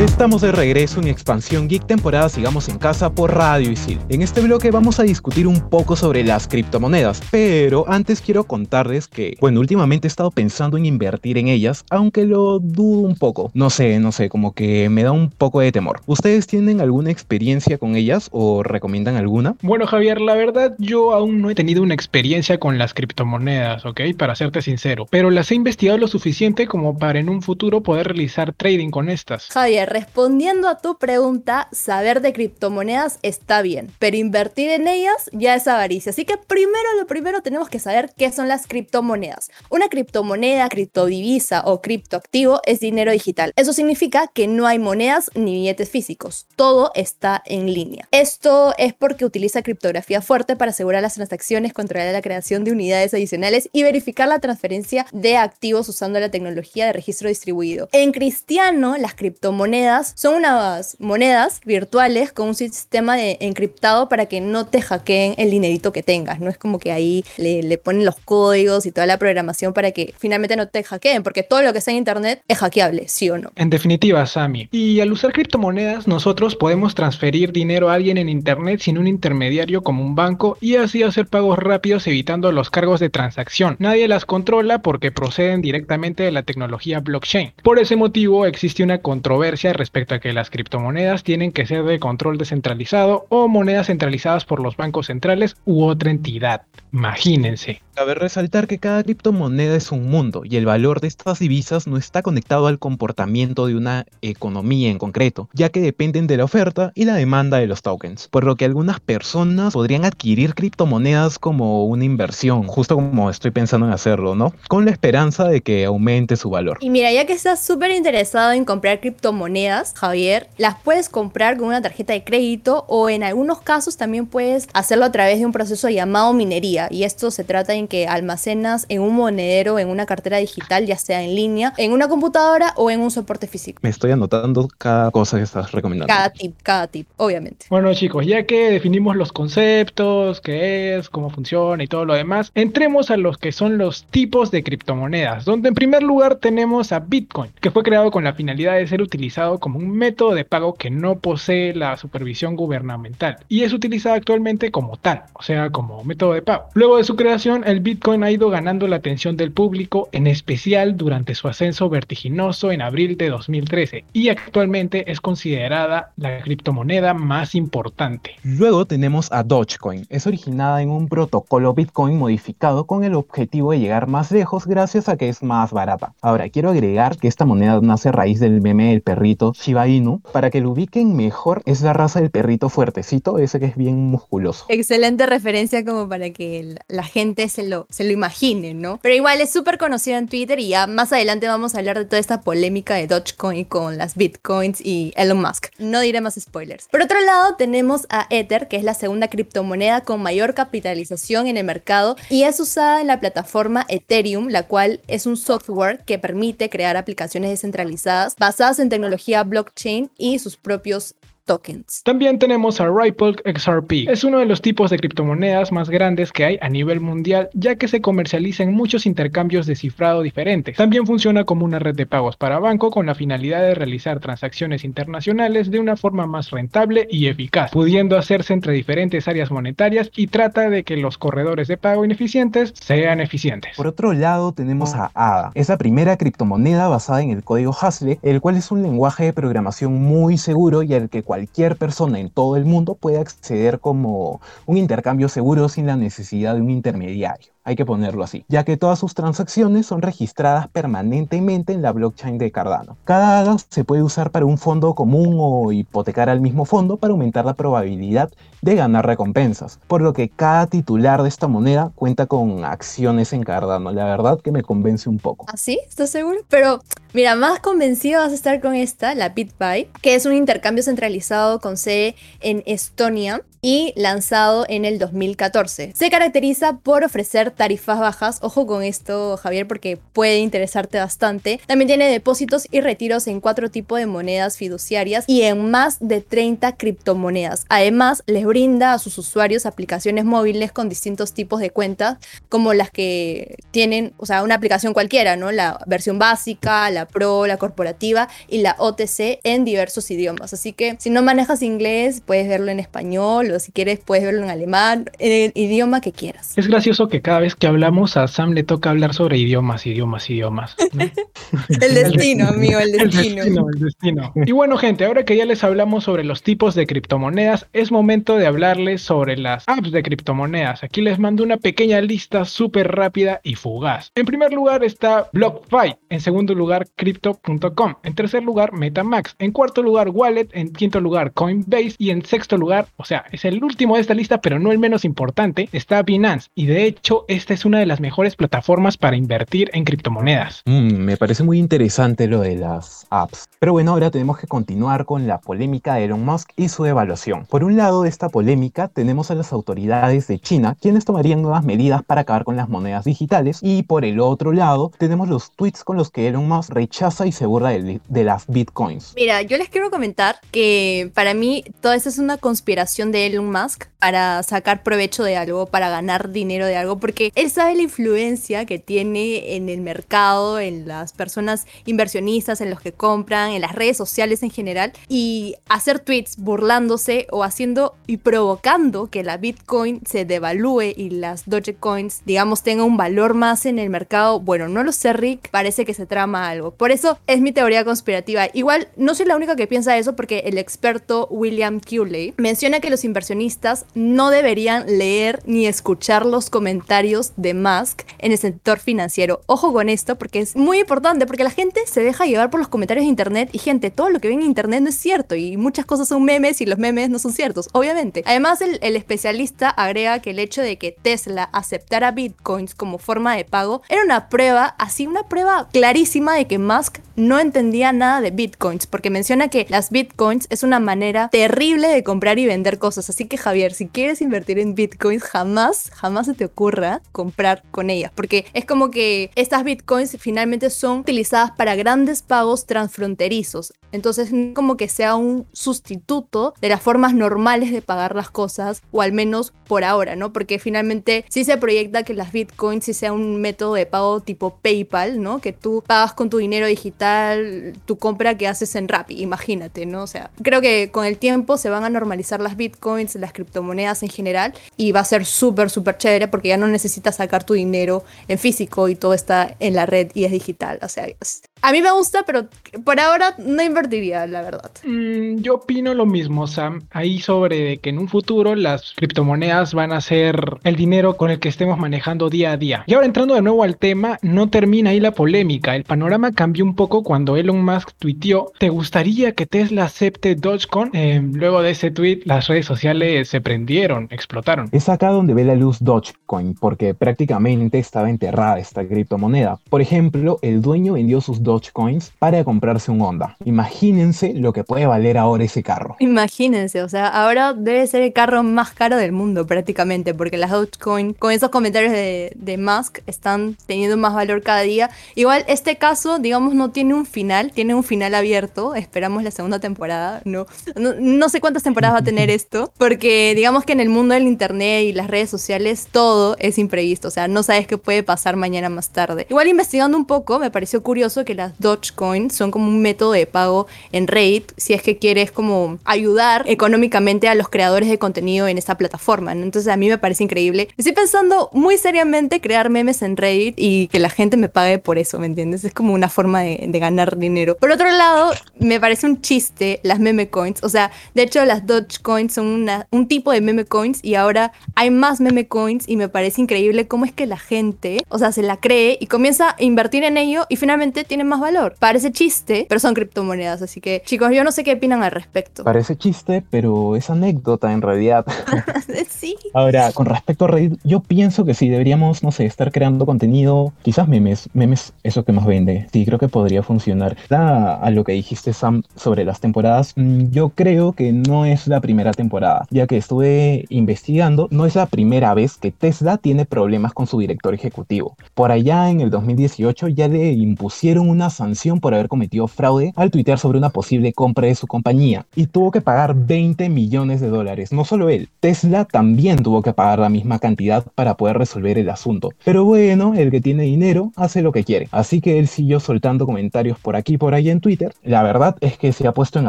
Estamos 0.00 0.40
de 0.40 0.50
regreso 0.50 0.98
en 0.98 1.08
Expansión 1.08 1.68
Geek 1.68 1.86
temporada 1.86 2.30
Sigamos 2.30 2.70
en 2.70 2.78
Casa 2.78 3.12
por 3.12 3.34
Radio 3.34 3.70
Isil. 3.70 3.98
En 4.08 4.22
este 4.22 4.40
bloque 4.40 4.70
vamos 4.70 4.98
a 4.98 5.02
discutir 5.02 5.46
un 5.46 5.68
poco 5.68 5.94
sobre 5.94 6.24
las 6.24 6.48
criptomonedas, 6.48 7.22
pero 7.30 7.84
antes 7.86 8.22
quiero 8.22 8.44
contarles 8.44 9.08
que, 9.08 9.36
bueno, 9.42 9.60
últimamente 9.60 10.06
he 10.06 10.08
estado 10.08 10.30
pensando 10.30 10.78
en 10.78 10.86
invertir 10.86 11.36
en 11.36 11.48
ellas, 11.48 11.84
aunque 11.90 12.24
lo 12.24 12.60
dudo 12.60 13.00
un 13.06 13.14
poco. 13.14 13.50
No 13.52 13.68
sé, 13.68 13.98
no 13.98 14.10
sé, 14.10 14.30
como 14.30 14.54
que 14.54 14.88
me 14.88 15.02
da 15.02 15.12
un 15.12 15.28
poco 15.28 15.60
de 15.60 15.70
temor. 15.70 16.00
¿Ustedes 16.06 16.46
tienen 16.46 16.80
alguna 16.80 17.10
experiencia 17.10 17.76
con 17.76 17.94
ellas 17.94 18.30
o 18.32 18.62
recomiendan 18.62 19.16
alguna? 19.16 19.56
Bueno, 19.60 19.86
Javier, 19.86 20.22
la 20.22 20.34
verdad 20.34 20.76
yo 20.78 21.12
aún 21.12 21.42
no 21.42 21.50
he 21.50 21.54
tenido 21.54 21.82
una 21.82 21.92
experiencia 21.92 22.58
con 22.58 22.78
las 22.78 22.94
criptomonedas, 22.94 23.84
¿ok? 23.84 24.00
Para 24.16 24.34
serte 24.34 24.62
sincero, 24.62 25.06
pero 25.10 25.30
las 25.30 25.50
he 25.50 25.56
investigado 25.56 25.98
lo 25.98 26.08
suficiente 26.08 26.66
como 26.66 26.96
para 26.96 27.18
en 27.18 27.28
un 27.28 27.42
futuro 27.42 27.82
poder 27.82 28.06
realizar 28.06 28.54
trading 28.54 28.88
con 28.88 29.10
estas. 29.10 29.48
Javier, 29.50 29.89
respondiendo 29.90 30.68
a 30.68 30.78
tu 30.78 30.96
pregunta, 30.96 31.68
saber 31.72 32.20
de 32.20 32.32
criptomonedas 32.32 33.18
está 33.22 33.60
bien, 33.60 33.92
pero 33.98 34.16
invertir 34.16 34.70
en 34.70 34.88
ellas 34.88 35.28
ya 35.32 35.54
es 35.56 35.66
avaricia. 35.66 36.10
Así 36.10 36.24
que 36.24 36.36
primero 36.38 36.94
lo 36.98 37.06
primero 37.06 37.42
tenemos 37.42 37.68
que 37.68 37.80
saber 37.80 38.12
qué 38.16 38.30
son 38.30 38.48
las 38.48 38.66
criptomonedas. 38.66 39.50
Una 39.68 39.88
criptomoneda, 39.88 40.68
criptodivisa 40.68 41.62
o 41.66 41.82
criptoactivo 41.82 42.60
es 42.64 42.80
dinero 42.80 43.10
digital. 43.10 43.52
Eso 43.56 43.72
significa 43.72 44.28
que 44.28 44.46
no 44.46 44.66
hay 44.66 44.78
monedas 44.78 45.30
ni 45.34 45.54
billetes 45.54 45.90
físicos. 45.90 46.46
Todo 46.54 46.92
está 46.94 47.42
en 47.44 47.74
línea. 47.74 48.06
Esto 48.12 48.72
es 48.78 48.94
porque 48.94 49.24
utiliza 49.24 49.62
criptografía 49.62 50.22
fuerte 50.22 50.54
para 50.54 50.70
asegurar 50.70 51.02
las 51.02 51.14
transacciones, 51.14 51.72
controlar 51.72 52.12
la 52.12 52.22
creación 52.22 52.62
de 52.62 52.72
unidades 52.72 53.12
adicionales 53.12 53.68
y 53.72 53.82
verificar 53.82 54.28
la 54.28 54.38
transferencia 54.38 55.06
de 55.12 55.36
activos 55.36 55.88
usando 55.88 56.20
la 56.20 56.30
tecnología 56.30 56.86
de 56.86 56.92
registro 56.92 57.28
distribuido. 57.28 57.88
En 57.90 58.12
cristiano, 58.12 58.96
las 58.96 59.14
criptomonedas 59.14 59.79
son 60.14 60.34
unas 60.36 60.96
monedas 60.98 61.60
virtuales 61.64 62.32
con 62.32 62.48
un 62.48 62.54
sistema 62.54 63.16
de 63.16 63.38
encriptado 63.40 64.08
para 64.08 64.26
que 64.26 64.40
no 64.40 64.66
te 64.66 64.82
hackeen 64.82 65.34
el 65.38 65.50
dinerito 65.50 65.92
que 65.92 66.02
tengas. 66.02 66.40
No 66.40 66.50
es 66.50 66.58
como 66.58 66.78
que 66.78 66.92
ahí 66.92 67.24
le, 67.36 67.62
le 67.62 67.78
ponen 67.78 68.04
los 68.04 68.16
códigos 68.16 68.86
y 68.86 68.92
toda 68.92 69.06
la 69.06 69.18
programación 69.18 69.72
para 69.72 69.92
que 69.92 70.14
finalmente 70.18 70.56
no 70.56 70.68
te 70.68 70.82
hackeen, 70.82 71.22
porque 71.22 71.42
todo 71.42 71.62
lo 71.62 71.72
que 71.72 71.78
está 71.78 71.90
en 71.90 71.98
internet 71.98 72.42
es 72.48 72.58
hackeable, 72.58 73.08
sí 73.08 73.30
o 73.30 73.38
no. 73.38 73.50
En 73.56 73.70
definitiva, 73.70 74.24
Sami. 74.26 74.68
Y 74.70 75.00
al 75.00 75.12
usar 75.12 75.32
criptomonedas, 75.32 76.06
nosotros 76.06 76.56
podemos 76.56 76.94
transferir 76.94 77.52
dinero 77.52 77.90
a 77.90 77.94
alguien 77.94 78.18
en 78.18 78.28
Internet 78.28 78.80
sin 78.80 78.98
un 78.98 79.06
intermediario 79.06 79.82
como 79.82 80.04
un 80.04 80.14
banco 80.14 80.56
y 80.60 80.76
así 80.76 81.02
hacer 81.02 81.26
pagos 81.26 81.58
rápidos 81.58 82.06
evitando 82.06 82.52
los 82.52 82.70
cargos 82.70 83.00
de 83.00 83.10
transacción. 83.10 83.76
Nadie 83.78 84.08
las 84.08 84.24
controla 84.24 84.82
porque 84.82 85.12
proceden 85.12 85.62
directamente 85.62 86.22
de 86.22 86.32
la 86.32 86.42
tecnología 86.42 87.00
blockchain. 87.00 87.52
Por 87.62 87.78
ese 87.78 87.96
motivo 87.96 88.46
existe 88.46 88.82
una 88.82 88.98
controversia 88.98 89.69
respecto 89.72 90.14
a 90.14 90.18
que 90.18 90.32
las 90.32 90.50
criptomonedas 90.50 91.22
tienen 91.22 91.52
que 91.52 91.66
ser 91.66 91.84
de 91.84 91.98
control 91.98 92.38
descentralizado 92.38 93.26
o 93.28 93.48
monedas 93.48 93.86
centralizadas 93.88 94.44
por 94.44 94.60
los 94.60 94.76
bancos 94.76 95.06
centrales 95.06 95.56
u 95.64 95.84
otra 95.84 96.10
entidad. 96.10 96.62
Imagínense. 96.92 97.82
Cabe 97.94 98.14
resaltar 98.14 98.66
que 98.66 98.78
cada 98.78 99.02
criptomoneda 99.02 99.76
es 99.76 99.92
un 99.92 100.08
mundo 100.08 100.42
y 100.44 100.56
el 100.56 100.64
valor 100.64 101.00
de 101.00 101.08
estas 101.08 101.38
divisas 101.38 101.86
no 101.86 101.96
está 101.96 102.22
conectado 102.22 102.66
al 102.66 102.78
comportamiento 102.78 103.66
de 103.66 103.76
una 103.76 104.06
economía 104.22 104.90
en 104.90 104.98
concreto, 104.98 105.48
ya 105.52 105.68
que 105.68 105.80
dependen 105.80 106.26
de 106.26 106.38
la 106.38 106.44
oferta 106.44 106.92
y 106.94 107.04
la 107.04 107.14
demanda 107.14 107.58
de 107.58 107.66
los 107.66 107.82
tokens, 107.82 108.28
por 108.28 108.44
lo 108.44 108.56
que 108.56 108.64
algunas 108.64 109.00
personas 109.00 109.74
podrían 109.74 110.04
adquirir 110.04 110.54
criptomonedas 110.54 111.38
como 111.38 111.84
una 111.84 112.04
inversión, 112.04 112.64
justo 112.64 112.94
como 112.94 113.28
estoy 113.28 113.50
pensando 113.50 113.86
en 113.86 113.92
hacerlo, 113.92 114.34
¿no? 114.34 114.54
Con 114.68 114.84
la 114.84 114.90
esperanza 114.92 115.46
de 115.46 115.60
que 115.60 115.84
aumente 115.84 116.36
su 116.36 116.50
valor. 116.50 116.78
Y 116.80 116.90
mira, 116.90 117.12
ya 117.12 117.26
que 117.26 117.34
estás 117.34 117.64
súper 117.64 117.90
interesado 117.90 118.52
en 118.52 118.64
comprar 118.64 119.00
criptomonedas, 119.00 119.40
criptomonedas, 119.60 119.94
Javier, 119.96 120.48
las 120.58 120.76
puedes 120.82 121.08
comprar 121.08 121.56
con 121.56 121.68
una 121.68 121.82
tarjeta 121.82 122.12
de 122.12 122.24
crédito 122.24 122.84
o 122.88 123.08
en 123.08 123.22
algunos 123.22 123.60
casos 123.60 123.96
también 123.96 124.26
puedes 124.26 124.68
hacerlo 124.72 125.04
a 125.04 125.12
través 125.12 125.38
de 125.38 125.46
un 125.46 125.52
proceso 125.52 125.88
llamado 125.88 126.32
minería. 126.32 126.88
Y 126.90 127.04
esto 127.04 127.30
se 127.30 127.44
trata 127.44 127.74
en 127.74 127.88
que 127.88 128.06
almacenas 128.06 128.86
en 128.88 129.02
un 129.02 129.14
monedero, 129.14 129.78
en 129.78 129.88
una 129.88 130.06
cartera 130.06 130.38
digital, 130.38 130.86
ya 130.86 130.96
sea 130.96 131.22
en 131.22 131.34
línea, 131.34 131.72
en 131.76 131.92
una 131.92 132.08
computadora 132.08 132.72
o 132.76 132.90
en 132.90 133.00
un 133.00 133.10
soporte 133.10 133.46
físico. 133.46 133.80
Me 133.82 133.90
estoy 133.90 134.12
anotando 134.12 134.68
cada 134.78 135.10
cosa 135.10 135.36
que 135.36 135.44
estás 135.44 135.72
recomendando. 135.72 136.12
Cada 136.12 136.30
tip, 136.30 136.54
cada 136.62 136.86
tip, 136.86 137.08
obviamente. 137.16 137.66
Bueno 137.70 137.92
chicos, 137.94 138.26
ya 138.26 138.44
que 138.44 138.70
definimos 138.70 139.16
los 139.16 139.32
conceptos, 139.32 140.40
qué 140.40 140.96
es, 140.96 141.08
cómo 141.08 141.30
funciona 141.30 141.82
y 141.82 141.86
todo 141.86 142.04
lo 142.04 142.14
demás, 142.14 142.50
entremos 142.54 143.10
a 143.10 143.16
los 143.16 143.38
que 143.38 143.52
son 143.52 143.78
los 143.78 144.04
tipos 144.04 144.50
de 144.50 144.62
criptomonedas, 144.62 145.44
donde 145.44 145.68
en 145.68 145.74
primer 145.74 146.02
lugar 146.02 146.36
tenemos 146.36 146.92
a 146.92 147.00
Bitcoin, 147.00 147.50
que 147.60 147.70
fue 147.70 147.82
creado 147.82 148.10
con 148.10 148.24
la 148.24 148.34
finalidad 148.34 148.76
de 148.76 148.86
ser 148.86 149.02
utilizado 149.02 149.39
como 149.58 149.78
un 149.78 149.90
método 149.90 150.34
de 150.34 150.44
pago 150.44 150.74
que 150.74 150.90
no 150.90 151.18
posee 151.18 151.74
la 151.74 151.96
supervisión 151.96 152.56
gubernamental 152.56 153.38
y 153.48 153.62
es 153.62 153.72
utilizado 153.72 154.14
actualmente 154.14 154.70
como 154.70 154.96
tal, 154.96 155.22
o 155.32 155.42
sea, 155.42 155.70
como 155.70 156.04
método 156.04 156.34
de 156.34 156.42
pago. 156.42 156.64
Luego 156.74 156.98
de 156.98 157.04
su 157.04 157.16
creación, 157.16 157.64
el 157.66 157.80
Bitcoin 157.80 158.22
ha 158.24 158.30
ido 158.30 158.50
ganando 158.50 158.86
la 158.86 158.96
atención 158.96 159.36
del 159.36 159.52
público, 159.52 160.08
en 160.12 160.26
especial 160.26 160.96
durante 160.96 161.34
su 161.34 161.48
ascenso 161.48 161.88
vertiginoso 161.88 162.72
en 162.72 162.82
abril 162.82 163.16
de 163.16 163.30
2013 163.30 164.04
y 164.12 164.28
actualmente 164.28 165.10
es 165.10 165.20
considerada 165.20 166.12
la 166.16 166.40
criptomoneda 166.42 167.14
más 167.14 167.54
importante. 167.54 168.36
Luego 168.42 168.86
tenemos 168.86 169.32
a 169.32 169.42
Dogecoin. 169.42 170.06
Es 170.10 170.26
originada 170.26 170.82
en 170.82 170.90
un 170.90 171.08
protocolo 171.08 171.74
Bitcoin 171.74 172.18
modificado 172.18 172.84
con 172.84 173.04
el 173.04 173.14
objetivo 173.14 173.72
de 173.72 173.80
llegar 173.80 174.06
más 174.06 174.30
lejos 174.30 174.66
gracias 174.66 175.08
a 175.08 175.16
que 175.16 175.28
es 175.28 175.42
más 175.42 175.72
barata. 175.72 176.12
Ahora, 176.20 176.48
quiero 176.48 176.70
agregar 176.70 177.16
que 177.16 177.28
esta 177.28 177.44
moneda 177.44 177.80
nace 177.80 178.08
a 178.08 178.12
raíz 178.12 178.40
del 178.40 178.60
meme 178.60 178.90
del 178.90 179.02
perrito 179.02 179.29
Shiba 179.36 179.88
Inu. 179.88 180.20
Para 180.32 180.50
que 180.50 180.60
lo 180.60 180.70
ubiquen 180.70 181.16
mejor, 181.16 181.62
es 181.66 181.80
la 181.82 181.92
raza 181.92 182.20
del 182.20 182.30
perrito 182.30 182.68
fuertecito, 182.68 183.38
ese 183.38 183.60
que 183.60 183.66
es 183.66 183.76
bien 183.76 183.96
musculoso. 183.96 184.64
Excelente 184.68 185.26
referencia 185.26 185.84
como 185.84 186.08
para 186.08 186.30
que 186.30 186.76
la 186.88 187.04
gente 187.04 187.48
se 187.48 187.66
lo, 187.66 187.86
se 187.90 188.04
lo 188.04 188.12
imagine, 188.12 188.74
¿no? 188.74 188.98
Pero 189.02 189.14
igual 189.14 189.40
es 189.40 189.50
súper 189.52 189.78
conocida 189.78 190.18
en 190.18 190.28
Twitter 190.28 190.58
y 190.58 190.68
ya 190.68 190.86
más 190.86 191.12
adelante 191.12 191.46
vamos 191.46 191.74
a 191.74 191.78
hablar 191.78 191.98
de 191.98 192.04
toda 192.04 192.18
esta 192.18 192.42
polémica 192.42 192.94
de 192.94 193.06
Dogecoin 193.06 193.64
con 193.64 193.98
las 193.98 194.16
Bitcoins 194.16 194.80
y 194.80 195.12
Elon 195.16 195.40
Musk. 195.40 195.68
No 195.78 196.00
diré 196.00 196.20
más 196.20 196.38
spoilers. 196.38 196.88
Por 196.88 197.02
otro 197.02 197.20
lado, 197.20 197.56
tenemos 197.56 198.06
a 198.10 198.26
Ether, 198.30 198.68
que 198.68 198.76
es 198.76 198.84
la 198.84 198.94
segunda 198.94 199.28
criptomoneda 199.28 200.02
con 200.02 200.22
mayor 200.22 200.54
capitalización 200.54 201.46
en 201.46 201.56
el 201.56 201.64
mercado 201.64 202.16
y 202.28 202.42
es 202.44 202.60
usada 202.60 203.00
en 203.00 203.06
la 203.06 203.20
plataforma 203.20 203.86
Ethereum, 203.88 204.48
la 204.48 204.64
cual 204.64 205.00
es 205.06 205.26
un 205.26 205.36
software 205.36 206.02
que 206.04 206.18
permite 206.18 206.70
crear 206.70 206.96
aplicaciones 206.96 207.50
descentralizadas 207.50 208.36
basadas 208.36 208.78
en 208.78 208.88
tecnología 208.88 209.19
blockchain 209.44 210.10
y 210.16 210.38
sus 210.38 210.56
propios 210.56 211.14
tokens. 211.50 212.02
También 212.04 212.38
tenemos 212.38 212.80
a 212.80 212.88
Ripple 212.88 213.34
XRP. 213.44 214.08
Es 214.08 214.22
uno 214.22 214.38
de 214.38 214.46
los 214.46 214.62
tipos 214.62 214.88
de 214.88 214.98
criptomonedas 214.98 215.72
más 215.72 215.90
grandes 215.90 216.30
que 216.30 216.44
hay 216.44 216.58
a 216.62 216.68
nivel 216.68 217.00
mundial, 217.00 217.50
ya 217.54 217.74
que 217.74 217.88
se 217.88 218.00
comercializa 218.00 218.62
en 218.62 218.72
muchos 218.72 219.04
intercambios 219.04 219.66
de 219.66 219.74
cifrado 219.74 220.22
diferentes. 220.22 220.76
También 220.76 221.08
funciona 221.08 221.42
como 221.42 221.64
una 221.64 221.80
red 221.80 221.96
de 221.96 222.06
pagos 222.06 222.36
para 222.36 222.60
banco 222.60 222.92
con 222.92 223.06
la 223.06 223.16
finalidad 223.16 223.62
de 223.62 223.74
realizar 223.74 224.20
transacciones 224.20 224.84
internacionales 224.84 225.72
de 225.72 225.80
una 225.80 225.96
forma 225.96 226.24
más 226.28 226.52
rentable 226.52 227.08
y 227.10 227.26
eficaz, 227.26 227.72
pudiendo 227.72 228.16
hacerse 228.16 228.52
entre 228.52 228.72
diferentes 228.72 229.26
áreas 229.26 229.50
monetarias 229.50 230.12
y 230.14 230.28
trata 230.28 230.70
de 230.70 230.84
que 230.84 230.98
los 230.98 231.18
corredores 231.18 231.66
de 231.66 231.78
pago 231.78 232.04
ineficientes 232.04 232.74
sean 232.80 233.18
eficientes. 233.18 233.76
Por 233.76 233.88
otro 233.88 234.12
lado, 234.12 234.52
tenemos 234.52 234.94
a 234.94 235.10
ADA. 235.14 235.50
Es 235.56 235.68
la 235.68 235.78
primera 235.78 236.16
criptomoneda 236.16 236.86
basada 236.86 237.22
en 237.22 237.30
el 237.30 237.42
código 237.42 237.76
Hasle, 237.76 238.20
el 238.22 238.40
cual 238.40 238.56
es 238.56 238.70
un 238.70 238.84
lenguaje 238.84 239.24
de 239.24 239.32
programación 239.32 240.00
muy 240.00 240.38
seguro 240.38 240.84
y 240.84 240.94
al 240.94 241.10
que 241.10 241.24
cualquier 241.40 241.76
persona 241.76 242.18
en 242.20 242.28
todo 242.28 242.56
el 242.56 242.66
mundo 242.66 242.96
puede 242.96 243.18
acceder 243.18 243.80
como 243.80 244.42
un 244.66 244.76
intercambio 244.76 245.28
seguro 245.30 245.70
sin 245.70 245.86
la 245.86 245.96
necesidad 245.96 246.54
de 246.54 246.60
un 246.60 246.68
intermediario. 246.68 247.52
Hay 247.62 247.76
que 247.76 247.84
ponerlo 247.84 248.24
así, 248.24 248.44
ya 248.48 248.64
que 248.64 248.78
todas 248.78 248.98
sus 248.98 249.14
transacciones 249.14 249.86
son 249.86 250.00
registradas 250.00 250.68
permanentemente 250.68 251.74
en 251.74 251.82
la 251.82 251.92
blockchain 251.92 252.38
de 252.38 252.50
Cardano. 252.50 252.96
Cada 253.04 253.40
ADA 253.40 253.56
se 253.68 253.84
puede 253.84 254.02
usar 254.02 254.30
para 254.30 254.46
un 254.46 254.56
fondo 254.56 254.94
común 254.94 255.36
o 255.38 255.70
hipotecar 255.70 256.30
al 256.30 256.40
mismo 256.40 256.64
fondo 256.64 256.96
para 256.96 257.12
aumentar 257.12 257.44
la 257.44 257.54
probabilidad 257.54 258.30
de 258.62 258.74
ganar 258.74 259.06
recompensas, 259.06 259.78
por 259.86 260.00
lo 260.00 260.12
que 260.12 260.30
cada 260.30 260.66
titular 260.66 261.22
de 261.22 261.28
esta 261.28 261.48
moneda 261.48 261.92
cuenta 261.94 262.26
con 262.26 262.64
acciones 262.64 263.32
en 263.32 263.42
Cardano. 263.42 263.92
La 263.92 264.04
verdad 264.04 264.40
que 264.40 264.52
me 264.52 264.62
convence 264.62 265.08
un 265.08 265.18
poco. 265.18 265.46
¿Ah, 265.48 265.56
sí? 265.56 265.78
¿Estás 265.88 266.10
seguro? 266.10 266.38
Pero, 266.48 266.80
mira, 267.12 267.34
más 267.36 267.60
convencido 267.60 268.20
vas 268.20 268.32
a 268.32 268.34
estar 268.34 268.60
con 268.60 268.74
esta, 268.74 269.14
la 269.14 269.30
BitBuy, 269.30 269.88
que 270.00 270.14
es 270.14 270.26
un 270.26 270.34
intercambio 270.34 270.82
centralizado 270.82 271.60
con 271.60 271.76
sede 271.76 272.14
en 272.40 272.62
Estonia 272.66 273.42
y 273.62 273.92
lanzado 273.96 274.64
en 274.68 274.84
el 274.84 274.98
2014. 274.98 275.92
Se 275.94 276.10
caracteriza 276.10 276.78
por 276.78 277.04
ofrecer 277.04 277.49
tarifas 277.50 277.98
bajas, 277.98 278.38
ojo 278.42 278.66
con 278.66 278.82
esto 278.82 279.36
Javier 279.36 279.66
porque 279.66 279.98
puede 280.12 280.38
interesarte 280.38 280.98
bastante. 280.98 281.60
También 281.66 281.88
tiene 281.88 282.08
depósitos 282.08 282.66
y 282.70 282.80
retiros 282.80 283.26
en 283.26 283.40
cuatro 283.40 283.70
tipos 283.70 283.98
de 283.98 284.06
monedas 284.06 284.56
fiduciarias 284.56 285.24
y 285.26 285.42
en 285.42 285.70
más 285.70 285.98
de 286.00 286.20
30 286.20 286.76
criptomonedas. 286.76 287.66
Además, 287.68 288.22
les 288.26 288.44
brinda 288.44 288.92
a 288.92 288.98
sus 288.98 289.18
usuarios 289.18 289.66
aplicaciones 289.66 290.24
móviles 290.24 290.72
con 290.72 290.88
distintos 290.88 291.32
tipos 291.32 291.60
de 291.60 291.70
cuentas, 291.70 292.18
como 292.48 292.74
las 292.74 292.90
que 292.90 293.56
tienen, 293.70 294.12
o 294.16 294.26
sea, 294.26 294.42
una 294.42 294.54
aplicación 294.54 294.92
cualquiera, 294.92 295.36
¿no? 295.36 295.52
La 295.52 295.78
versión 295.86 296.18
básica, 296.18 296.90
la 296.90 297.06
pro, 297.06 297.46
la 297.46 297.56
corporativa 297.56 298.28
y 298.48 298.62
la 298.62 298.76
OTC 298.78 299.40
en 299.44 299.64
diversos 299.64 300.10
idiomas. 300.10 300.52
Así 300.52 300.72
que 300.72 300.96
si 300.98 301.10
no 301.10 301.22
manejas 301.22 301.62
inglés, 301.62 302.22
puedes 302.24 302.48
verlo 302.48 302.70
en 302.70 302.80
español 302.80 303.50
o 303.50 303.58
si 303.58 303.72
quieres 303.72 304.00
puedes 304.04 304.24
verlo 304.24 304.44
en 304.44 304.50
alemán, 304.50 305.10
el 305.18 305.52
idioma 305.54 306.00
que 306.00 306.12
quieras. 306.12 306.56
Es 306.56 306.68
gracioso 306.68 307.08
que 307.08 307.20
cada 307.20 307.39
vez 307.40 307.54
que 307.54 307.66
hablamos 307.66 308.16
a 308.16 308.28
Sam 308.28 308.52
le 308.52 308.62
toca 308.62 308.90
hablar 308.90 309.14
sobre 309.14 309.38
idiomas, 309.38 309.86
idiomas, 309.86 310.28
idiomas. 310.30 310.76
¿no? 310.92 311.04
El 311.68 311.94
destino, 311.94 312.48
amigo, 312.48 312.78
el 312.78 312.94
El 312.94 313.10
destino. 313.10 313.34
destino, 313.36 313.66
el 313.72 313.80
destino. 313.80 314.32
Y 314.46 314.52
bueno, 314.52 314.76
gente, 314.76 315.04
ahora 315.04 315.24
que 315.24 315.36
ya 315.36 315.44
les 315.44 315.64
hablamos 315.64 316.04
sobre 316.04 316.22
los 316.24 316.42
tipos 316.42 316.74
de 316.74 316.86
criptomonedas, 316.86 317.66
es 317.72 317.90
momento 317.90 318.36
de 318.36 318.46
hablarles 318.46 319.02
sobre 319.02 319.36
las 319.36 319.64
apps 319.66 319.90
de 319.90 320.02
criptomonedas. 320.02 320.84
Aquí 320.84 321.00
les 321.00 321.18
mando 321.18 321.42
una 321.42 321.56
pequeña 321.56 322.00
lista 322.00 322.44
súper 322.44 322.92
rápida 322.94 323.40
y 323.42 323.54
fugaz. 323.56 324.12
En 324.14 324.26
primer 324.26 324.52
lugar 324.52 324.84
está 324.84 325.28
BlockFi, 325.32 325.96
en 326.08 326.20
segundo 326.20 326.54
lugar 326.54 326.86
Crypto.com, 326.96 327.94
en 328.02 328.14
tercer 328.14 328.42
lugar 328.42 328.72
Metamax, 328.72 329.34
en 329.38 329.52
cuarto 329.52 329.82
lugar 329.82 330.10
Wallet, 330.10 330.48
en 330.52 330.72
quinto 330.72 331.00
lugar 331.00 331.32
Coinbase 331.32 331.94
y 331.98 332.10
en 332.10 332.24
sexto 332.24 332.56
lugar, 332.56 332.86
o 332.96 333.04
sea, 333.04 333.24
es 333.32 333.44
el 333.44 333.62
último 333.62 333.96
de 333.96 334.02
esta 334.02 334.14
lista, 334.14 334.40
pero 334.40 334.58
no 334.58 334.72
el 334.72 334.78
menos 334.78 335.04
importante, 335.04 335.68
está 335.72 336.02
Binance. 336.02 336.48
Y 336.54 336.66
de 336.66 336.84
hecho, 336.84 337.24
esta 337.30 337.54
es 337.54 337.64
una 337.64 337.78
de 337.78 337.86
las 337.86 338.00
mejores 338.00 338.34
plataformas 338.34 338.96
para 338.96 339.16
invertir 339.16 339.70
en 339.72 339.84
criptomonedas. 339.84 340.62
Mm, 340.64 340.94
me 340.94 341.16
parece 341.16 341.44
muy 341.44 341.60
interesante 341.60 342.26
lo 342.26 342.40
de 342.40 342.56
las 342.56 343.06
apps. 343.08 343.48
Pero 343.60 343.72
bueno, 343.72 343.92
ahora 343.92 344.10
tenemos 344.10 344.36
que 344.36 344.48
continuar 344.48 345.04
con 345.04 345.28
la 345.28 345.38
polémica 345.38 345.94
de 345.94 346.06
Elon 346.06 346.24
Musk 346.24 346.50
y 346.56 346.68
su 346.68 346.86
evaluación. 346.86 347.46
Por 347.46 347.62
un 347.62 347.76
lado 347.76 348.02
de 348.02 348.08
esta 348.08 348.30
polémica 348.30 348.88
tenemos 348.88 349.30
a 349.30 349.36
las 349.36 349.52
autoridades 349.52 350.26
de 350.26 350.40
China, 350.40 350.76
quienes 350.80 351.04
tomarían 351.04 351.40
nuevas 351.40 351.62
medidas 351.62 352.02
para 352.02 352.22
acabar 352.22 352.42
con 352.42 352.56
las 352.56 352.68
monedas 352.68 353.04
digitales. 353.04 353.60
Y 353.62 353.84
por 353.84 354.04
el 354.04 354.18
otro 354.18 354.50
lado 354.50 354.90
tenemos 354.98 355.28
los 355.28 355.52
tweets 355.52 355.84
con 355.84 355.96
los 355.96 356.10
que 356.10 356.26
Elon 356.26 356.48
Musk 356.48 356.70
rechaza 356.70 357.26
y 357.26 357.32
se 357.32 357.46
burla 357.46 357.70
de, 357.70 358.00
de 358.08 358.24
las 358.24 358.48
bitcoins. 358.48 359.12
Mira, 359.14 359.42
yo 359.42 359.56
les 359.56 359.68
quiero 359.68 359.90
comentar 359.90 360.40
que 360.50 361.12
para 361.14 361.34
mí 361.34 361.62
toda 361.80 361.94
esta 361.94 362.08
es 362.08 362.18
una 362.18 362.38
conspiración 362.38 363.12
de 363.12 363.26
Elon 363.26 363.52
Musk 363.52 363.84
para 364.00 364.42
sacar 364.42 364.82
provecho 364.82 365.22
de 365.22 365.36
algo, 365.36 365.66
para 365.66 365.90
ganar 365.90 366.30
dinero 366.30 366.66
de 366.66 366.76
algo, 366.76 366.98
porque 366.98 367.19
él 367.34 367.50
sabe 367.50 367.74
la 367.74 367.82
influencia 367.82 368.64
que 368.64 368.78
tiene 368.78 369.56
en 369.56 369.68
el 369.68 369.80
mercado, 369.80 370.58
en 370.58 370.88
las 370.88 371.12
personas 371.12 371.66
inversionistas, 371.84 372.60
en 372.60 372.70
los 372.70 372.80
que 372.80 372.92
compran, 372.92 373.52
en 373.52 373.60
las 373.60 373.74
redes 373.74 373.96
sociales 373.96 374.42
en 374.42 374.50
general, 374.50 374.92
y 375.08 375.56
hacer 375.68 376.00
tweets 376.00 376.36
burlándose 376.36 377.26
o 377.30 377.44
haciendo 377.44 377.94
y 378.06 378.18
provocando 378.18 379.08
que 379.08 379.22
la 379.22 379.36
Bitcoin 379.36 380.00
se 380.06 380.24
devalúe 380.24 380.94
y 380.96 381.10
las 381.10 381.48
Dogecoins, 381.48 382.22
digamos, 382.24 382.62
tengan 382.62 382.86
un 382.86 382.96
valor 382.96 383.34
más 383.34 383.66
en 383.66 383.78
el 383.78 383.90
mercado. 383.90 384.40
Bueno, 384.40 384.68
no 384.68 384.82
lo 384.82 384.92
sé, 384.92 385.12
Rick, 385.12 385.50
parece 385.50 385.84
que 385.84 385.94
se 385.94 386.06
trama 386.06 386.48
algo. 386.48 386.70
Por 386.72 386.90
eso 386.90 387.18
es 387.26 387.40
mi 387.40 387.52
teoría 387.52 387.84
conspirativa. 387.84 388.48
Igual, 388.52 388.88
no 388.96 389.14
soy 389.14 389.26
la 389.26 389.36
única 389.36 389.56
que 389.56 389.66
piensa 389.66 389.98
eso 389.98 390.16
porque 390.16 390.40
el 390.46 390.58
experto 390.58 391.26
William 391.30 391.80
Culey 391.80 392.34
menciona 392.36 392.80
que 392.80 392.90
los 392.90 393.04
inversionistas 393.04 393.86
no 393.94 394.30
deberían 394.30 394.86
leer 394.86 395.42
ni 395.44 395.66
escuchar 395.66 396.24
los 396.24 396.50
comentarios 396.50 397.09
de 397.36 397.54
Musk 397.54 398.02
en 398.18 398.32
el 398.32 398.38
sector 398.38 398.78
financiero. 398.78 399.40
Ojo 399.46 399.72
con 399.72 399.88
esto 399.88 400.16
porque 400.16 400.38
es 400.38 400.54
muy 400.54 400.80
importante 400.80 401.26
porque 401.26 401.42
la 401.42 401.50
gente 401.50 401.80
se 401.86 402.00
deja 402.02 402.26
llevar 402.26 402.50
por 402.50 402.60
los 402.60 402.68
comentarios 402.68 403.04
de 403.04 403.10
internet 403.10 403.50
y 403.52 403.58
gente, 403.58 403.90
todo 403.90 404.10
lo 404.10 404.20
que 404.20 404.28
ven 404.28 404.40
en 404.40 404.46
internet 404.46 404.80
no 404.82 404.90
es 404.90 404.96
cierto 404.96 405.34
y 405.34 405.56
muchas 405.56 405.86
cosas 405.86 406.08
son 406.08 406.24
memes 406.24 406.60
y 406.60 406.66
los 406.66 406.78
memes 406.78 407.10
no 407.10 407.18
son 407.18 407.32
ciertos, 407.32 407.68
obviamente. 407.72 408.22
Además, 408.26 408.60
el, 408.60 408.78
el 408.82 408.94
especialista 408.94 409.70
agrega 409.70 410.20
que 410.20 410.30
el 410.30 410.38
hecho 410.38 410.62
de 410.62 410.78
que 410.78 410.92
Tesla 411.02 411.44
aceptara 411.52 412.12
bitcoins 412.12 412.74
como 412.74 412.98
forma 412.98 413.36
de 413.36 413.44
pago 413.44 413.82
era 413.88 414.04
una 414.04 414.28
prueba, 414.28 414.76
así 414.78 415.06
una 415.06 415.24
prueba 415.24 415.68
clarísima 415.72 416.36
de 416.36 416.46
que 416.46 416.58
Musk 416.58 416.98
no 417.16 417.38
entendía 417.38 417.92
nada 417.92 418.20
de 418.20 418.30
bitcoins, 418.30 418.86
porque 418.86 419.10
menciona 419.10 419.48
que 419.48 419.66
las 419.68 419.90
bitcoins 419.90 420.46
es 420.50 420.62
una 420.62 420.80
manera 420.80 421.28
terrible 421.28 421.88
de 421.88 422.04
comprar 422.04 422.38
y 422.38 422.46
vender 422.46 422.78
cosas. 422.78 423.10
Así 423.10 423.26
que 423.26 423.36
Javier, 423.36 423.74
si 423.74 423.88
quieres 423.88 424.20
invertir 424.22 424.58
en 424.58 424.74
bitcoins, 424.74 425.22
jamás, 425.22 425.90
jamás 425.92 426.26
se 426.26 426.34
te 426.34 426.44
ocurra 426.44 426.99
comprar 427.12 427.62
con 427.70 427.90
ellas, 427.90 428.12
porque 428.14 428.46
es 428.52 428.64
como 428.64 428.90
que 428.90 429.30
estas 429.34 429.64
bitcoins 429.64 430.16
finalmente 430.18 430.70
son 430.70 431.00
utilizadas 431.00 431.50
para 431.52 431.74
grandes 431.74 432.22
pagos 432.22 432.66
transfronterizos. 432.66 433.72
Entonces, 433.92 434.30
como 434.54 434.76
que 434.76 434.88
sea 434.88 435.16
un 435.16 435.46
sustituto 435.52 436.54
de 436.60 436.68
las 436.68 436.80
formas 436.80 437.12
normales 437.12 437.72
de 437.72 437.82
pagar 437.82 438.14
las 438.14 438.30
cosas, 438.30 438.82
o 438.92 439.02
al 439.02 439.12
menos 439.12 439.52
por 439.66 439.82
ahora, 439.82 440.14
¿no? 440.14 440.32
Porque 440.32 440.58
finalmente 440.58 441.24
sí 441.28 441.44
se 441.44 441.56
proyecta 441.56 442.04
que 442.04 442.14
las 442.14 442.30
bitcoins 442.32 442.84
sí 442.84 442.94
sea 442.94 443.12
un 443.12 443.40
método 443.40 443.74
de 443.74 443.86
pago 443.86 444.20
tipo 444.20 444.58
PayPal, 444.62 445.20
¿no? 445.20 445.40
Que 445.40 445.52
tú 445.52 445.82
pagas 445.86 446.12
con 446.12 446.30
tu 446.30 446.38
dinero 446.38 446.66
digital 446.66 447.74
tu 447.84 447.98
compra 447.98 448.36
que 448.36 448.46
haces 448.46 448.74
en 448.76 448.88
Rappi, 448.88 449.20
imagínate, 449.20 449.86
¿no? 449.86 450.02
O 450.02 450.06
sea, 450.06 450.30
creo 450.42 450.60
que 450.60 450.90
con 450.90 451.04
el 451.04 451.18
tiempo 451.18 451.56
se 451.56 451.70
van 451.70 451.84
a 451.84 451.90
normalizar 451.90 452.40
las 452.40 452.56
bitcoins, 452.56 453.14
las 453.16 453.32
criptomonedas 453.32 454.02
en 454.02 454.08
general, 454.08 454.54
y 454.76 454.92
va 454.92 455.00
a 455.00 455.04
ser 455.04 455.24
súper, 455.24 455.70
súper 455.70 455.98
chévere 455.98 456.28
porque 456.28 456.48
ya 456.48 456.56
no 456.56 456.68
necesitas 456.68 456.89
sacar 456.90 457.44
tu 457.44 457.54
dinero 457.54 458.04
en 458.28 458.38
físico 458.38 458.88
y 458.88 458.94
todo 458.94 459.14
está 459.14 459.54
en 459.60 459.74
la 459.74 459.86
red 459.86 460.08
y 460.14 460.24
es 460.24 460.32
digital. 460.32 460.78
O 460.82 460.88
sea, 460.88 461.06
es- 461.20 461.42
a 461.62 461.72
mí 461.72 461.82
me 461.82 461.92
gusta, 461.92 462.22
pero 462.26 462.46
por 462.84 462.98
ahora 463.00 463.34
no 463.38 463.62
invertiría, 463.62 464.26
la 464.26 464.40
verdad. 464.42 464.70
Mm, 464.84 465.40
yo 465.42 465.56
opino 465.56 465.92
lo 465.94 466.06
mismo, 466.06 466.46
Sam. 466.46 466.82
Ahí 466.90 467.18
sobre 467.20 467.78
que 467.78 467.90
en 467.90 467.98
un 467.98 468.08
futuro 468.08 468.54
las 468.54 468.94
criptomonedas 468.96 469.74
van 469.74 469.92
a 469.92 470.00
ser 470.00 470.40
el 470.64 470.76
dinero 470.76 471.16
con 471.18 471.30
el 471.30 471.38
que 471.38 471.50
estemos 471.50 471.78
manejando 471.78 472.30
día 472.30 472.52
a 472.52 472.56
día. 472.56 472.84
Y 472.86 472.94
ahora 472.94 473.06
entrando 473.06 473.34
de 473.34 473.42
nuevo 473.42 473.62
al 473.62 473.76
tema, 473.76 474.18
no 474.22 474.48
termina 474.48 474.90
ahí 474.90 475.00
la 475.00 475.12
polémica. 475.12 475.76
El 475.76 475.84
panorama 475.84 476.32
cambió 476.32 476.64
un 476.64 476.74
poco 476.74 477.02
cuando 477.02 477.36
Elon 477.36 477.62
Musk 477.62 477.90
tuiteó, 477.98 478.52
¿te 478.58 478.70
gustaría 478.70 479.32
que 479.32 479.44
Tesla 479.46 479.84
acepte 479.84 480.34
Dogecoin? 480.36 480.90
Eh, 480.94 481.20
luego 481.32 481.60
de 481.60 481.72
ese 481.72 481.90
tweet, 481.90 482.20
las 482.24 482.48
redes 482.48 482.64
sociales 482.64 483.28
se 483.28 483.42
prendieron, 483.42 484.08
explotaron. 484.10 484.68
Es 484.72 484.88
acá 484.88 485.08
donde 485.10 485.34
ve 485.34 485.44
la 485.44 485.54
luz 485.56 485.76
Dogecoin, 485.80 486.54
porque 486.54 486.79
prácticamente 486.98 487.78
estaba 487.78 488.10
enterrada 488.10 488.58
esta 488.58 488.86
criptomoneda. 488.86 489.58
Por 489.68 489.80
ejemplo, 489.80 490.38
el 490.42 490.62
dueño 490.62 490.94
vendió 490.94 491.20
sus 491.20 491.42
Dogecoins 491.42 492.12
para 492.18 492.44
comprarse 492.44 492.90
un 492.90 493.00
Honda. 493.02 493.36
Imagínense 493.44 494.32
lo 494.34 494.52
que 494.52 494.64
puede 494.64 494.86
valer 494.86 495.18
ahora 495.18 495.44
ese 495.44 495.62
carro. 495.62 495.96
Imagínense, 496.00 496.82
o 496.82 496.88
sea, 496.88 497.08
ahora 497.08 497.52
debe 497.52 497.86
ser 497.86 498.02
el 498.02 498.12
carro 498.12 498.42
más 498.42 498.72
caro 498.72 498.96
del 498.96 499.12
mundo 499.12 499.46
prácticamente, 499.46 500.14
porque 500.14 500.36
las 500.36 500.50
Dogecoin, 500.50 501.14
con 501.14 501.32
esos 501.32 501.50
comentarios 501.50 501.92
de, 501.92 502.32
de 502.34 502.58
Musk, 502.58 502.98
están 503.06 503.56
teniendo 503.66 503.96
más 503.96 504.14
valor 504.14 504.42
cada 504.42 504.62
día. 504.62 504.90
Igual, 505.14 505.44
este 505.48 505.76
caso, 505.76 506.18
digamos, 506.18 506.54
no 506.54 506.70
tiene 506.70 506.94
un 506.94 507.06
final, 507.06 507.52
tiene 507.52 507.74
un 507.74 507.84
final 507.84 508.14
abierto. 508.14 508.74
Esperamos 508.74 509.22
la 509.22 509.30
segunda 509.30 509.58
temporada. 509.58 510.22
No, 510.24 510.46
no, 510.76 510.94
no 510.98 511.28
sé 511.28 511.40
cuántas 511.40 511.62
temporadas 511.62 511.96
va 511.96 512.00
a 512.00 512.04
tener 512.04 512.30
esto, 512.30 512.72
porque 512.78 513.34
digamos 513.34 513.64
que 513.64 513.72
en 513.72 513.80
el 513.80 513.88
mundo 513.88 514.14
del 514.14 514.24
internet 514.24 514.84
y 514.84 514.92
las 514.92 515.08
redes 515.08 515.30
sociales 515.30 515.88
todo 515.90 516.36
es 516.38 516.58
imprevisto, 516.60 517.08
o 517.08 517.10
sea, 517.10 517.28
no 517.28 517.42
sabes 517.42 517.66
qué 517.66 517.78
puede 517.78 518.02
pasar 518.02 518.36
mañana 518.36 518.68
más 518.68 518.90
tarde. 518.90 519.26
Igual 519.30 519.48
investigando 519.48 519.96
un 519.96 520.06
poco, 520.06 520.38
me 520.38 520.50
pareció 520.50 520.82
curioso 520.82 521.24
que 521.24 521.34
las 521.34 521.58
Dogecoin 521.58 522.30
son 522.30 522.50
como 522.50 522.68
un 522.68 522.82
método 522.82 523.12
de 523.12 523.26
pago 523.26 523.66
en 523.92 524.06
Reddit 524.06 524.52
si 524.56 524.74
es 524.74 524.82
que 524.82 524.98
quieres 524.98 525.32
como 525.32 525.78
ayudar 525.84 526.44
económicamente 526.46 527.28
a 527.28 527.34
los 527.34 527.48
creadores 527.48 527.88
de 527.88 527.98
contenido 527.98 528.48
en 528.48 528.58
esta 528.58 528.76
plataforma. 528.76 529.32
Entonces 529.32 529.72
a 529.72 529.76
mí 529.76 529.88
me 529.88 529.98
parece 529.98 530.24
increíble. 530.24 530.68
Estoy 530.76 530.92
pensando 530.92 531.50
muy 531.52 531.78
seriamente 531.78 532.40
crear 532.40 532.70
memes 532.70 533.02
en 533.02 533.16
Reddit 533.16 533.54
y 533.56 533.88
que 533.88 533.98
la 533.98 534.10
gente 534.10 534.36
me 534.36 534.48
pague 534.48 534.78
por 534.78 534.98
eso, 534.98 535.18
¿me 535.18 535.26
entiendes? 535.26 535.64
Es 535.64 535.72
como 535.72 535.92
una 535.92 536.08
forma 536.08 536.42
de, 536.42 536.80
ganar 536.80 537.18
dinero. 537.18 537.58
Por 537.58 537.70
otro 537.70 537.90
lado, 537.90 538.32
me 538.58 538.80
parece 538.80 539.06
un 539.06 539.20
chiste 539.20 539.80
las 539.82 539.98
meme 539.98 540.30
coins. 540.30 540.62
O 540.62 540.70
sea, 540.70 540.90
de 541.14 541.22
hecho 541.22 541.44
las 541.44 541.66
Dogecoin 541.66 542.30
son 542.30 542.66
un 542.90 543.08
tipo 543.08 543.32
de 543.32 543.42
meme 543.42 543.66
coins 543.66 544.00
y 544.02 544.14
ahora 544.14 544.52
hay 544.74 544.90
más 544.90 545.20
meme 545.20 545.46
coins 545.46 545.86
y 545.86 545.96
me 545.96 546.08
parece 546.08 546.40
increíble 546.40 546.49
cómo 546.88 547.04
es 547.04 547.12
que 547.12 547.26
la 547.26 547.38
gente, 547.38 547.98
o 548.08 548.18
sea, 548.18 548.32
se 548.32 548.42
la 548.42 548.58
cree 548.58 548.98
y 549.00 549.06
comienza 549.06 549.50
a 549.50 549.62
invertir 549.62 550.04
en 550.04 550.16
ello 550.16 550.46
y 550.48 550.56
finalmente 550.56 551.04
tiene 551.04 551.24
más 551.24 551.40
valor. 551.40 551.76
Parece 551.78 552.12
chiste, 552.12 552.66
pero 552.68 552.80
son 552.80 552.94
criptomonedas. 552.94 553.62
Así 553.62 553.80
que, 553.80 554.02
chicos, 554.04 554.32
yo 554.32 554.44
no 554.44 554.52
sé 554.52 554.64
qué 554.64 554.72
opinan 554.72 555.02
al 555.02 555.12
respecto. 555.12 555.64
Parece 555.64 555.96
chiste, 555.96 556.42
pero 556.50 556.96
es 556.96 557.08
anécdota 557.10 557.72
en 557.72 557.82
realidad. 557.82 558.24
sí. 559.20 559.36
Ahora, 559.52 559.92
con 559.92 560.06
respecto 560.06 560.46
a 560.46 560.48
Reddit, 560.48 560.78
yo 560.84 561.00
pienso 561.00 561.44
que 561.44 561.54
sí, 561.54 561.68
deberíamos, 561.68 562.22
no 562.22 562.32
sé, 562.32 562.46
estar 562.46 562.72
creando 562.72 563.06
contenido, 563.06 563.72
quizás 563.82 564.08
memes, 564.08 564.48
memes, 564.54 564.92
eso 565.02 565.24
que 565.24 565.32
más 565.32 565.46
vende. 565.46 565.86
Sí, 565.92 566.06
creo 566.06 566.18
que 566.18 566.28
podría 566.28 566.62
funcionar. 566.62 567.16
Da 567.28 567.74
a 567.74 567.90
lo 567.90 568.04
que 568.04 568.12
dijiste, 568.12 568.52
Sam, 568.52 568.82
sobre 568.96 569.24
las 569.24 569.40
temporadas, 569.40 569.92
mm, 569.96 570.30
yo 570.30 570.50
creo 570.50 570.92
que 570.92 571.12
no 571.12 571.44
es 571.44 571.66
la 571.66 571.80
primera 571.80 572.12
temporada, 572.12 572.66
ya 572.70 572.86
que 572.86 572.96
estuve 572.96 573.66
investigando, 573.68 574.48
no 574.50 574.66
es 574.66 574.74
la 574.74 574.86
primera 574.86 575.34
vez 575.34 575.56
que 575.56 575.70
Tesla 575.70 576.16
tiene 576.16 576.46
problemas 576.46 576.92
con 576.92 577.06
su 577.06 577.18
director 577.18 577.54
ejecutivo. 577.54 578.16
Por 578.34 578.50
allá 578.50 578.90
en 578.90 579.00
el 579.00 579.10
2018 579.10 579.88
ya 579.88 580.08
le 580.08 580.32
impusieron 580.32 581.08
una 581.08 581.30
sanción 581.30 581.80
por 581.80 581.94
haber 581.94 582.08
cometido 582.08 582.48
fraude 582.48 582.92
al 582.96 583.10
tuitear 583.10 583.38
sobre 583.38 583.58
una 583.58 583.70
posible 583.70 584.12
compra 584.12 584.46
de 584.46 584.54
su 584.54 584.66
compañía 584.66 585.26
y 585.34 585.46
tuvo 585.46 585.70
que 585.70 585.80
pagar 585.80 586.14
20 586.14 586.68
millones 586.68 587.20
de 587.20 587.28
dólares. 587.28 587.72
No 587.72 587.84
solo 587.84 588.08
él, 588.08 588.28
Tesla 588.40 588.84
también 588.84 589.09
tuvo 589.42 589.62
que 589.62 589.72
pagar 589.72 589.98
la 589.98 590.08
misma 590.08 590.38
cantidad 590.38 590.84
para 590.94 591.16
poder 591.16 591.38
resolver 591.38 591.78
el 591.78 591.90
asunto. 591.90 592.30
Pero 592.44 592.64
bueno, 592.64 593.14
el 593.14 593.30
que 593.30 593.40
tiene 593.40 593.64
dinero 593.64 594.12
hace 594.16 594.42
lo 594.42 594.52
que 594.52 594.64
quiere. 594.64 594.88
Así 594.90 595.20
que 595.20 595.38
él 595.38 595.48
siguió 595.48 595.80
soltando 595.80 596.26
comentarios 596.26 596.78
por 596.78 596.96
aquí 596.96 597.14
y 597.14 597.18
por 597.18 597.34
ahí 597.34 597.50
en 597.50 597.60
Twitter. 597.60 597.92
La 598.02 598.22
verdad 598.22 598.56
es 598.60 598.78
que 598.78 598.92
se 598.92 599.06
ha 599.06 599.12
puesto 599.12 599.38
en 599.38 599.48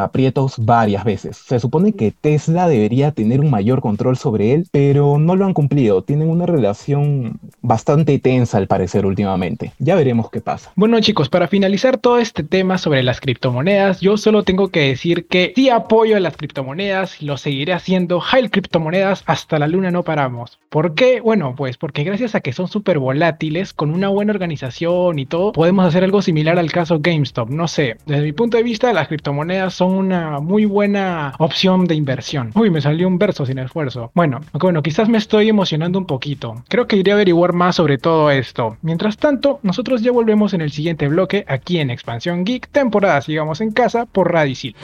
aprietos 0.00 0.54
varias 0.58 1.04
veces. 1.04 1.36
Se 1.36 1.60
supone 1.60 1.92
que 1.92 2.12
Tesla 2.12 2.68
debería 2.68 3.12
tener 3.12 3.40
un 3.40 3.50
mayor 3.50 3.80
control 3.80 4.16
sobre 4.16 4.52
él, 4.52 4.66
pero 4.70 5.18
no 5.18 5.36
lo 5.36 5.44
han 5.46 5.54
cumplido. 5.54 6.02
Tienen 6.02 6.28
una 6.28 6.46
relación 6.46 7.38
bastante 7.60 8.18
tensa 8.18 8.58
al 8.58 8.66
parecer 8.66 9.06
últimamente. 9.06 9.72
Ya 9.78 9.94
veremos 9.94 10.30
qué 10.30 10.40
pasa. 10.40 10.72
Bueno 10.76 11.00
chicos, 11.00 11.28
para 11.28 11.48
finalizar 11.48 11.98
todo 11.98 12.18
este 12.18 12.42
tema 12.42 12.78
sobre 12.78 13.02
las 13.02 13.20
criptomonedas, 13.20 14.00
yo 14.00 14.16
solo 14.16 14.42
tengo 14.42 14.68
que 14.68 14.80
decir 14.80 15.26
que 15.26 15.52
sí 15.54 15.70
apoyo 15.70 16.16
a 16.16 16.20
las 16.20 16.36
criptomonedas 16.36 17.22
lo 17.22 17.36
seguiré 17.36 17.72
haciendo. 17.72 18.20
Hail 18.22 18.50
criptomonedas, 18.50 19.22
hasta 19.26 19.51
la 19.58 19.68
luna 19.68 19.90
no 19.90 20.02
paramos. 20.02 20.58
¿Por 20.68 20.94
qué? 20.94 21.20
Bueno, 21.20 21.54
pues 21.56 21.76
porque 21.76 22.04
gracias 22.04 22.34
a 22.34 22.40
que 22.40 22.52
son 22.52 22.68
súper 22.68 22.98
volátiles, 22.98 23.72
con 23.72 23.90
una 23.90 24.08
buena 24.08 24.32
organización 24.32 25.18
y 25.18 25.26
todo, 25.26 25.52
podemos 25.52 25.86
hacer 25.86 26.04
algo 26.04 26.22
similar 26.22 26.58
al 26.58 26.72
caso 26.72 26.98
GameStop. 27.00 27.50
No 27.50 27.68
sé, 27.68 27.96
desde 28.06 28.22
mi 28.22 28.32
punto 28.32 28.56
de 28.56 28.62
vista, 28.62 28.92
las 28.92 29.08
criptomonedas 29.08 29.74
son 29.74 29.92
una 29.92 30.40
muy 30.40 30.64
buena 30.64 31.34
opción 31.38 31.86
de 31.86 31.94
inversión. 31.94 32.50
Uy, 32.54 32.70
me 32.70 32.80
salió 32.80 33.08
un 33.08 33.18
verso 33.18 33.46
sin 33.46 33.58
esfuerzo. 33.58 34.10
Bueno, 34.14 34.40
bueno, 34.52 34.82
quizás 34.82 35.08
me 35.08 35.18
estoy 35.18 35.48
emocionando 35.48 35.98
un 35.98 36.06
poquito. 36.06 36.62
Creo 36.68 36.86
que 36.86 36.96
iré 36.96 37.12
a 37.12 37.14
averiguar 37.14 37.52
más 37.52 37.76
sobre 37.76 37.98
todo 37.98 38.30
esto. 38.30 38.76
Mientras 38.82 39.16
tanto, 39.16 39.60
nosotros 39.62 40.02
ya 40.02 40.12
volvemos 40.12 40.54
en 40.54 40.60
el 40.60 40.72
siguiente 40.72 41.08
bloque 41.08 41.44
aquí 41.48 41.78
en 41.78 41.90
Expansión 41.90 42.44
Geek, 42.44 42.68
temporada 42.68 43.20
Sigamos 43.20 43.60
en 43.60 43.72
Casa 43.72 44.06
por 44.06 44.32
Radicil. 44.32 44.74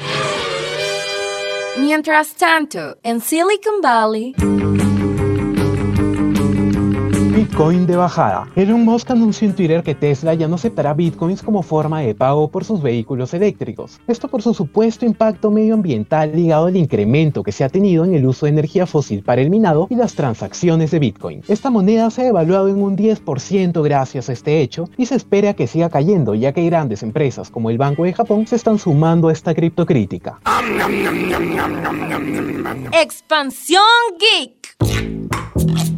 Mientras 1.80 2.34
tanto, 2.34 2.98
en 3.02 3.20
Silicon 3.20 3.80
Valley, 3.80 4.34
Bitcoin 7.58 7.88
de 7.88 7.96
bajada. 7.96 8.46
Elon 8.54 8.84
Musk 8.84 9.10
anunció 9.10 9.48
en 9.48 9.56
Twitter 9.56 9.82
que 9.82 9.96
Tesla 9.96 10.32
ya 10.32 10.46
no 10.46 10.54
aceptará 10.54 10.94
bitcoins 10.94 11.42
como 11.42 11.64
forma 11.64 12.00
de 12.02 12.14
pago 12.14 12.46
por 12.52 12.64
sus 12.64 12.80
vehículos 12.80 13.34
eléctricos. 13.34 14.00
Esto 14.06 14.28
por 14.28 14.42
su 14.42 14.54
supuesto 14.54 15.04
impacto 15.04 15.50
medioambiental 15.50 16.30
ligado 16.36 16.66
al 16.66 16.76
incremento 16.76 17.42
que 17.42 17.50
se 17.50 17.64
ha 17.64 17.68
tenido 17.68 18.04
en 18.04 18.14
el 18.14 18.24
uso 18.26 18.46
de 18.46 18.52
energía 18.52 18.86
fósil 18.86 19.24
para 19.24 19.40
el 19.40 19.50
minado 19.50 19.88
y 19.90 19.96
las 19.96 20.14
transacciones 20.14 20.92
de 20.92 21.00
Bitcoin. 21.00 21.42
Esta 21.48 21.68
moneda 21.68 22.10
se 22.10 22.22
ha 22.22 22.28
evaluado 22.28 22.68
en 22.68 22.80
un 22.80 22.96
10% 22.96 23.82
gracias 23.82 24.28
a 24.28 24.34
este 24.34 24.60
hecho 24.60 24.88
y 24.96 25.06
se 25.06 25.16
espera 25.16 25.54
que 25.54 25.66
siga 25.66 25.90
cayendo 25.90 26.36
ya 26.36 26.52
que 26.52 26.64
grandes 26.64 27.02
empresas 27.02 27.50
como 27.50 27.70
el 27.70 27.78
Banco 27.78 28.04
de 28.04 28.12
Japón 28.12 28.46
se 28.46 28.54
están 28.54 28.78
sumando 28.78 29.26
a 29.26 29.32
esta 29.32 29.52
criptocrítica. 29.52 30.38
Expansión 32.92 33.82
Geek. 34.16 35.97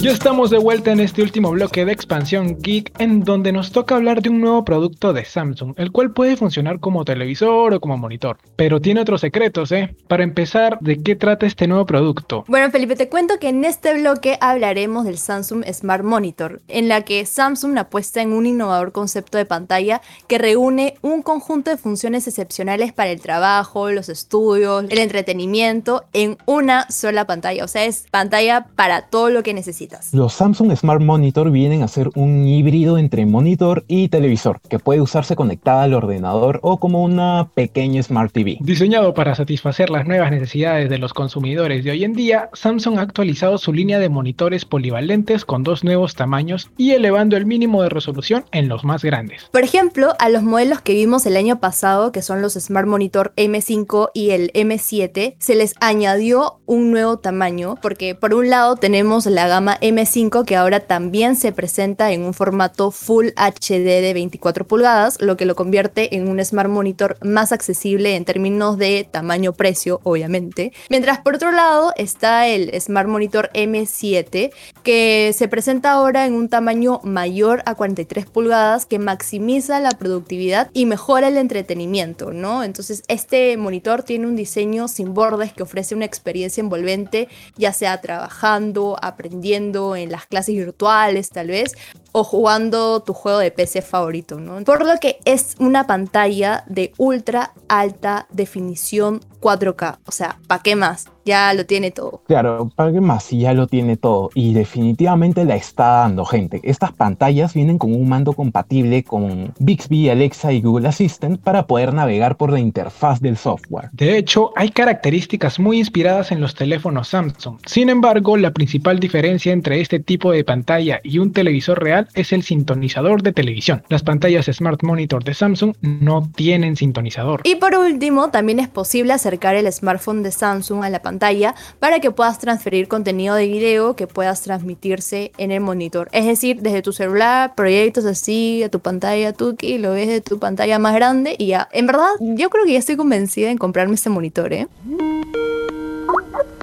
Ya 0.00 0.12
estamos 0.12 0.50
de 0.50 0.58
vuelta 0.58 0.92
en 0.92 1.00
este 1.00 1.22
último 1.22 1.50
bloque 1.50 1.84
de 1.84 1.90
expansión 1.90 2.56
geek 2.60 2.92
en 3.00 3.24
donde 3.24 3.50
nos 3.50 3.72
toca 3.72 3.96
hablar 3.96 4.22
de 4.22 4.28
un 4.28 4.40
nuevo 4.40 4.64
producto 4.64 5.12
de 5.12 5.24
Samsung, 5.24 5.74
el 5.76 5.90
cual 5.90 6.12
puede 6.12 6.36
funcionar 6.36 6.78
como 6.78 7.04
televisor 7.04 7.74
o 7.74 7.80
como 7.80 7.96
monitor, 7.96 8.38
pero 8.54 8.80
tiene 8.80 9.00
otros 9.00 9.22
secretos, 9.22 9.72
¿eh? 9.72 9.96
Para 10.06 10.22
empezar, 10.22 10.78
¿de 10.80 11.02
qué 11.02 11.16
trata 11.16 11.46
este 11.46 11.66
nuevo 11.66 11.84
producto? 11.84 12.44
Bueno, 12.46 12.70
Felipe, 12.70 12.94
te 12.94 13.08
cuento 13.08 13.40
que 13.40 13.48
en 13.48 13.64
este 13.64 13.92
bloque 13.94 14.38
hablaremos 14.40 15.04
del 15.04 15.18
Samsung 15.18 15.64
Smart 15.72 16.04
Monitor, 16.04 16.62
en 16.68 16.86
la 16.86 17.02
que 17.02 17.26
Samsung 17.26 17.76
apuesta 17.76 18.22
en 18.22 18.32
un 18.32 18.46
innovador 18.46 18.92
concepto 18.92 19.36
de 19.36 19.46
pantalla 19.46 20.00
que 20.28 20.38
reúne 20.38 20.94
un 21.02 21.22
conjunto 21.22 21.72
de 21.72 21.76
funciones 21.76 22.28
excepcionales 22.28 22.92
para 22.92 23.10
el 23.10 23.20
trabajo, 23.20 23.90
los 23.90 24.08
estudios, 24.08 24.84
el 24.90 24.98
entretenimiento 24.98 26.04
en 26.12 26.38
una 26.46 26.88
sola 26.88 27.26
pantalla, 27.26 27.64
o 27.64 27.68
sea, 27.68 27.84
es 27.84 28.06
pantalla 28.12 28.68
para 28.76 29.08
todo 29.08 29.30
lo 29.30 29.42
que 29.42 29.54
necesitas. 29.54 29.87
Los 30.12 30.34
Samsung 30.34 30.74
Smart 30.76 31.00
Monitor 31.00 31.50
vienen 31.50 31.82
a 31.82 31.88
ser 31.88 32.10
un 32.14 32.46
híbrido 32.46 32.98
entre 32.98 33.26
monitor 33.26 33.84
y 33.88 34.08
televisor, 34.08 34.60
que 34.68 34.78
puede 34.78 35.00
usarse 35.00 35.36
conectada 35.36 35.82
al 35.82 35.94
ordenador 35.94 36.60
o 36.62 36.78
como 36.78 37.02
una 37.02 37.50
pequeña 37.54 38.02
Smart 38.02 38.32
TV. 38.32 38.58
Diseñado 38.60 39.14
para 39.14 39.34
satisfacer 39.34 39.90
las 39.90 40.06
nuevas 40.06 40.30
necesidades 40.30 40.90
de 40.90 40.98
los 40.98 41.12
consumidores 41.12 41.84
de 41.84 41.90
hoy 41.90 42.04
en 42.04 42.12
día, 42.12 42.50
Samsung 42.52 42.98
ha 42.98 43.02
actualizado 43.02 43.58
su 43.58 43.72
línea 43.72 43.98
de 43.98 44.08
monitores 44.08 44.64
polivalentes 44.64 45.44
con 45.44 45.62
dos 45.62 45.84
nuevos 45.84 46.14
tamaños 46.14 46.70
y 46.76 46.92
elevando 46.92 47.36
el 47.36 47.46
mínimo 47.46 47.82
de 47.82 47.88
resolución 47.88 48.44
en 48.52 48.68
los 48.68 48.84
más 48.84 49.02
grandes. 49.02 49.48
Por 49.52 49.62
ejemplo, 49.62 50.14
a 50.18 50.28
los 50.28 50.42
modelos 50.42 50.80
que 50.80 50.94
vimos 50.94 51.26
el 51.26 51.36
año 51.36 51.60
pasado, 51.60 52.12
que 52.12 52.22
son 52.22 52.42
los 52.42 52.54
Smart 52.54 52.86
Monitor 52.86 53.32
M5 53.36 54.10
y 54.14 54.30
el 54.30 54.52
M7, 54.52 55.36
se 55.38 55.54
les 55.54 55.74
añadió 55.80 56.60
un 56.66 56.90
nuevo 56.90 57.18
tamaño, 57.18 57.76
porque 57.80 58.14
por 58.14 58.34
un 58.34 58.50
lado 58.50 58.76
tenemos 58.76 59.26
la 59.26 59.48
gama 59.48 59.77
M5 59.80 60.44
que 60.44 60.56
ahora 60.56 60.80
también 60.80 61.36
se 61.36 61.52
presenta 61.52 62.12
en 62.12 62.22
un 62.22 62.34
formato 62.34 62.90
Full 62.90 63.28
HD 63.36 64.02
de 64.02 64.12
24 64.14 64.66
pulgadas, 64.66 65.20
lo 65.20 65.36
que 65.36 65.44
lo 65.44 65.56
convierte 65.56 66.16
en 66.16 66.28
un 66.28 66.44
Smart 66.44 66.70
Monitor 66.70 67.16
más 67.22 67.52
accesible 67.52 68.16
en 68.16 68.24
términos 68.24 68.78
de 68.78 69.08
tamaño-precio, 69.10 70.00
obviamente. 70.02 70.72
Mientras 70.90 71.18
por 71.20 71.34
otro 71.34 71.52
lado 71.52 71.92
está 71.96 72.46
el 72.46 72.78
Smart 72.80 73.08
Monitor 73.08 73.50
M7 73.54 74.50
que 74.82 75.32
se 75.34 75.48
presenta 75.48 75.92
ahora 75.92 76.26
en 76.26 76.34
un 76.34 76.48
tamaño 76.48 77.00
mayor 77.04 77.62
a 77.66 77.74
43 77.74 78.26
pulgadas 78.26 78.86
que 78.86 78.98
maximiza 78.98 79.80
la 79.80 79.90
productividad 79.90 80.70
y 80.72 80.86
mejora 80.86 81.28
el 81.28 81.36
entretenimiento, 81.36 82.32
¿no? 82.32 82.64
Entonces 82.64 83.02
este 83.08 83.56
monitor 83.56 84.02
tiene 84.02 84.26
un 84.26 84.36
diseño 84.36 84.88
sin 84.88 85.14
bordes 85.14 85.52
que 85.52 85.62
ofrece 85.62 85.94
una 85.94 86.04
experiencia 86.04 86.60
envolvente, 86.60 87.28
ya 87.56 87.72
sea 87.72 88.00
trabajando, 88.00 88.96
aprendiendo, 89.00 89.67
en 89.96 90.10
las 90.10 90.26
clases 90.26 90.54
virtuales 90.54 91.30
tal 91.30 91.48
vez, 91.48 91.76
o 92.12 92.24
jugando 92.24 93.00
tu 93.00 93.12
juego 93.12 93.38
de 93.38 93.50
PC 93.50 93.82
favorito, 93.82 94.38
¿no? 94.38 94.62
Por 94.64 94.84
lo 94.84 94.98
que 95.00 95.18
es 95.24 95.54
una 95.58 95.86
pantalla 95.86 96.64
de 96.66 96.92
ultra 96.98 97.52
alta 97.68 98.26
definición 98.30 99.20
4K. 99.40 99.98
O 100.06 100.12
sea, 100.12 100.38
¿para 100.46 100.62
qué 100.62 100.76
más? 100.76 101.06
Ya 101.24 101.52
lo 101.52 101.66
tiene 101.66 101.90
todo. 101.90 102.22
Claro, 102.26 102.70
¿para 102.74 102.90
qué 102.90 103.00
más 103.00 103.24
si 103.24 103.40
ya 103.40 103.52
lo 103.52 103.66
tiene 103.66 103.96
todo? 103.96 104.30
Y 104.34 104.54
definitivamente 104.54 105.44
la 105.44 105.56
está 105.56 105.86
dando, 105.88 106.24
gente. 106.24 106.60
Estas 106.64 106.92
pantallas 106.92 107.52
vienen 107.52 107.78
con 107.78 107.94
un 107.94 108.08
mando 108.08 108.32
compatible 108.32 109.04
con 109.04 109.52
Bixby, 109.58 110.08
Alexa 110.08 110.52
y 110.52 110.62
Google 110.62 110.88
Assistant 110.88 111.40
para 111.40 111.66
poder 111.66 111.92
navegar 111.92 112.36
por 112.36 112.50
la 112.50 112.60
interfaz 112.60 113.20
del 113.20 113.36
software. 113.36 113.90
De 113.92 114.16
hecho, 114.16 114.52
hay 114.56 114.70
características 114.70 115.58
muy 115.58 115.78
inspiradas 115.78 116.32
en 116.32 116.40
los 116.40 116.54
teléfonos 116.54 117.08
Samsung. 117.08 117.58
Sin 117.66 117.90
embargo, 117.90 118.36
la 118.36 118.52
principal 118.52 118.98
diferencia 118.98 119.52
entre 119.52 119.80
este 119.80 120.00
tipo 120.00 120.32
de 120.32 120.44
pantalla 120.44 121.00
y 121.04 121.18
un 121.18 121.32
televisor 121.32 121.82
real 121.82 121.97
es 122.14 122.32
el 122.32 122.42
sintonizador 122.42 123.22
de 123.22 123.32
televisión. 123.32 123.82
Las 123.88 124.02
pantallas 124.02 124.46
Smart 124.46 124.82
Monitor 124.82 125.24
de 125.24 125.34
Samsung 125.34 125.74
no 125.80 126.30
tienen 126.34 126.76
sintonizador. 126.76 127.40
Y 127.44 127.56
por 127.56 127.74
último, 127.74 128.30
también 128.30 128.60
es 128.60 128.68
posible 128.68 129.12
acercar 129.12 129.56
el 129.56 129.70
smartphone 129.72 130.22
de 130.22 130.30
Samsung 130.30 130.84
a 130.84 130.90
la 130.90 131.02
pantalla 131.02 131.54
para 131.78 132.00
que 132.00 132.10
puedas 132.10 132.38
transferir 132.38 132.88
contenido 132.88 133.34
de 133.34 133.46
video 133.46 133.96
que 133.96 134.06
puedas 134.06 134.42
transmitirse 134.42 135.32
en 135.38 135.50
el 135.50 135.60
monitor. 135.60 136.08
Es 136.12 136.26
decir, 136.26 136.60
desde 136.60 136.82
tu 136.82 136.92
celular, 136.92 137.54
proyectos 137.54 138.04
así 138.04 138.62
a 138.62 138.68
tu 138.68 138.80
pantalla 138.80 139.32
Tuki, 139.32 139.78
lo 139.78 139.92
ves 139.92 140.08
de 140.08 140.20
tu 140.20 140.38
pantalla 140.38 140.78
más 140.78 140.94
grande 140.94 141.34
y 141.38 141.46
ya. 141.48 141.68
En 141.72 141.86
verdad, 141.86 142.08
yo 142.20 142.50
creo 142.50 142.64
que 142.64 142.72
ya 142.72 142.78
estoy 142.78 142.96
convencida 142.96 143.50
en 143.50 143.58
comprarme 143.58 143.94
este 143.94 144.10
monitor, 144.10 144.52
¿eh? 144.52 144.68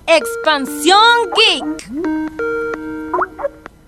Expansión 0.08 1.00
Geek. 1.36 2.65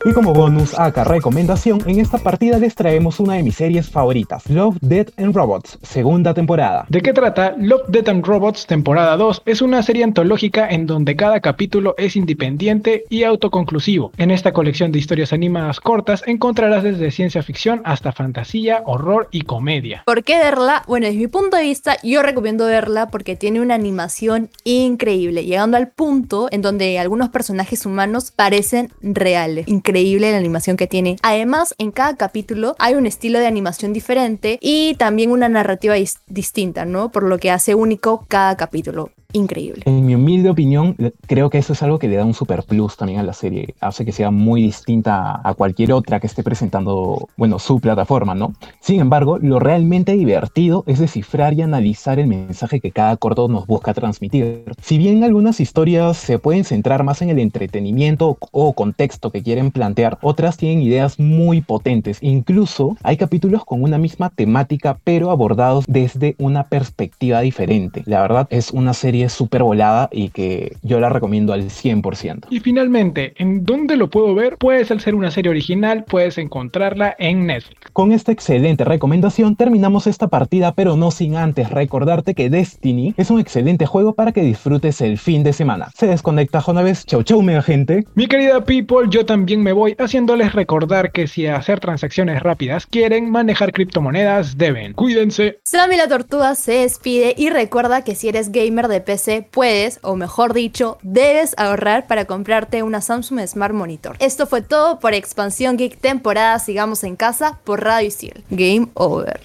Y 0.05 0.13
como 0.13 0.33
bonus 0.33 0.77
acá 0.77 1.03
recomendación, 1.03 1.81
en 1.88 1.99
esta 1.99 2.19
partida 2.19 2.60
les 2.60 2.75
traemos 2.75 3.19
una 3.19 3.33
de 3.33 3.43
mis 3.43 3.55
series 3.55 3.89
favoritas, 3.89 4.47
Love, 4.49 4.77
Death 4.79 5.10
and 5.17 5.36
Robots, 5.36 5.79
segunda 5.81 6.33
temporada. 6.33 6.86
¿De 6.88 7.01
qué 7.01 7.13
trata? 7.13 7.55
Love, 7.57 7.88
Death 7.88 8.10
and 8.10 8.25
Robots, 8.25 8.67
temporada 8.67 9.17
2, 9.17 9.41
es 9.45 9.62
una 9.62 9.81
serie 9.81 10.03
antológica 10.03 10.69
en 10.69 10.86
donde 10.86 11.15
cada 11.15 11.39
capítulo 11.39 11.95
es 11.97 12.15
independiente 12.15 13.05
y 13.10 13.23
autoconclusivo. 13.23 14.12
En 14.17 14.31
esta 14.31 14.53
colección 14.53 14.91
de 14.91 14.99
historias 14.99 15.33
animadas 15.33 15.79
cortas 15.79 16.23
encontrarás 16.27 16.83
desde 16.83 17.12
ciencia 17.12 17.41
ficción 17.41 17.81
hasta 17.83 18.12
fantasía, 18.12 18.83
horror 18.86 19.27
y 19.31 19.41
comedia. 19.41 20.03
¿Por 20.05 20.23
qué 20.23 20.38
verla? 20.38 20.83
Bueno, 20.88 21.07
desde 21.07 21.19
mi 21.19 21.27
punto 21.27 21.57
de 21.57 21.63
vista, 21.63 21.97
yo 22.03 22.21
recomiendo 22.21 22.67
verla 22.67 23.07
porque 23.07 23.36
tiene 23.36 23.62
una 23.62 23.75
animación 23.75 24.49
increíble, 24.63 25.43
llegando 25.43 25.75
al 25.75 25.89
punto 25.89 26.47
en 26.51 26.62
donde 26.62 26.99
algunos 26.99 27.29
personajes 27.29 27.86
humanos 27.86 28.31
parecen 28.31 28.91
reales. 29.01 29.67
Increíble 29.67 29.87
la 30.32 30.38
animación 30.38 30.78
que 30.78 30.88
tiene. 30.88 31.17
Además, 31.21 31.76
en 31.78 31.91
cada 31.91 32.15
capítulo 32.15 32.76
hay 32.80 32.95
un 32.95 33.06
estilo 33.06 33.39
de 33.39 33.47
animación 33.47 33.93
diferente 33.93 34.60
y 34.62 34.95
también 34.95 35.32
una 35.32 35.50
narrativa 35.50 35.97
dis- 35.97 36.19
distinta, 36.28 36.86
¿no? 36.86 37.12
Por 37.12 37.23
lo 37.23 37.38
que 37.38 37.52
hace 37.52 37.76
único 37.76 38.26
cada 38.28 38.58
capítulo. 38.58 39.12
Increíble. 39.33 39.83
En 39.85 40.05
mi 40.05 40.15
humilde 40.15 40.49
opinión, 40.49 40.95
creo 41.27 41.49
que 41.49 41.57
eso 41.57 41.73
es 41.73 41.83
algo 41.83 41.99
que 41.99 42.07
le 42.07 42.15
da 42.15 42.23
un 42.23 42.33
super 42.33 42.63
plus 42.63 42.95
también 42.95 43.19
a 43.19 43.23
la 43.23 43.33
serie. 43.33 43.75
Hace 43.81 44.05
que 44.05 44.13
sea 44.13 44.31
muy 44.31 44.61
distinta 44.61 45.41
a 45.43 45.53
cualquier 45.53 45.91
otra 45.91 46.19
que 46.21 46.27
esté 46.27 46.43
presentando, 46.43 47.27
bueno, 47.35 47.59
su 47.59 47.79
plataforma, 47.79 48.35
¿no? 48.35 48.53
Sin 48.79 49.01
embargo, 49.01 49.37
lo 49.37 49.59
realmente 49.59 50.13
divertido 50.13 50.85
es 50.87 50.99
descifrar 50.99 51.53
y 51.53 51.61
analizar 51.61 52.19
el 52.19 52.27
mensaje 52.27 52.79
que 52.79 52.91
cada 52.91 53.17
corto 53.17 53.49
nos 53.49 53.67
busca 53.67 53.93
transmitir. 53.93 54.63
Si 54.81 54.97
bien 54.97 55.23
algunas 55.23 55.59
historias 55.59 56.15
se 56.15 56.39
pueden 56.39 56.63
centrar 56.63 57.03
más 57.03 57.21
en 57.21 57.29
el 57.29 57.39
entretenimiento 57.39 58.37
o 58.51 58.73
contexto 58.73 59.31
que 59.31 59.43
quieren 59.43 59.71
plantear, 59.71 60.17
otras 60.21 60.55
tienen 60.55 60.81
ideas 60.81 61.19
muy 61.19 61.59
potentes. 61.61 62.19
Incluso 62.21 62.95
hay 63.03 63.17
capítulos 63.17 63.65
con 63.65 63.83
una 63.83 63.97
misma 63.97 64.29
temática, 64.29 64.99
pero 65.03 65.31
abordados 65.31 65.83
desde 65.87 66.35
una 66.39 66.63
perspectiva 66.63 67.41
diferente. 67.41 68.03
La 68.05 68.21
verdad 68.21 68.47
es 68.51 68.71
una 68.71 68.93
serie 68.93 69.16
súper 69.30 69.63
volada 69.63 70.10
y 70.12 70.30
que 70.30 70.75
yo 70.82 70.99
la 70.99 71.10
recomiendo 71.10 71.53
al 71.53 71.65
100%. 71.65 72.45
Y 72.49 72.60
finalmente, 72.60 73.34
¿en 73.38 73.63
dónde 73.63 73.97
lo 73.97 74.10
puedo 74.10 74.34
ver? 74.36 74.58
Puedes 74.58 74.91
al 74.91 74.99
ser 74.99 75.15
una 75.15 75.32
serie 75.32 75.49
original, 75.49 76.06
puedes 76.08 76.38
encontrarla 76.38 77.15
en 77.19 77.47
Netflix. 77.47 77.91
Con 77.93 78.12
esta 78.12 78.32
excelente 78.32 78.84
recomendación 78.84 79.56
terminamos 79.56 80.08
esta 80.08 80.27
partida, 80.27 80.73
pero 80.73 80.95
no 80.95 81.12
sin 81.12 81.36
antes 81.36 81.69
recordarte 81.69 82.34
que 82.34 82.49
Destiny 82.49 83.13
es 83.17 83.32
un 83.32 83.39
excelente 83.39 83.86
juego 83.86 84.13
para 84.13 84.32
que 84.32 84.41
disfrutes 84.41 85.01
el 85.01 85.17
fin 85.17 85.43
de 85.43 85.53
semana. 85.53 85.89
Se 85.95 86.08
desconecta 86.08 86.62
Jonaves, 86.62 87.06
chau 87.06 87.23
chau 87.23 87.41
mega 87.41 87.62
gente. 87.62 88.06
Mi 88.15 88.27
querida 88.27 88.63
people, 88.63 89.08
yo 89.10 89.25
también 89.25 89.62
me 89.63 89.73
voy 89.73 89.95
haciéndoles 89.97 90.53
recordar 90.53 91.12
que 91.12 91.27
si 91.27 91.47
hacer 91.47 91.80
transacciones 91.80 92.41
rápidas 92.41 92.86
quieren 92.86 93.30
manejar 93.30 93.71
criptomonedas, 93.71 94.58
deben. 94.58 94.93
Cuídense. 94.93 95.60
Sammy 95.63 95.97
la 95.97 96.08
Tortuga 96.08 96.56
se 96.56 96.73
despide 96.73 97.34
y 97.38 97.49
recuerda 97.49 98.03
que 98.03 98.15
si 98.15 98.30
eres 98.30 98.51
gamer 98.51 98.88
de 98.88 99.01
PC 99.08 99.41
puedes, 99.50 100.00
o 100.04 100.17
mejor 100.17 100.54
dicho, 100.54 100.98
debes 101.02 101.56
ahorrar 101.58 102.08
para 102.08 102.26
comprarte 102.26 102.84
una 102.84 103.00
Samsung 103.00 103.39
Smart 103.48 103.74
Monitor. 103.74 104.17
Esto 104.20 104.46
fue 104.46 104.62
todo 104.62 105.00
por 105.00 105.13
Expansión 105.13 105.78
Geek 105.78 105.98
temporada 106.00 106.60
Sigamos 106.60 107.06
en 107.06 107.15
Casa 107.15 107.58
por 107.63 107.84
Radio 107.84 108.10
Isil. 108.10 108.43
Game 108.50 108.89
over. 108.96 109.39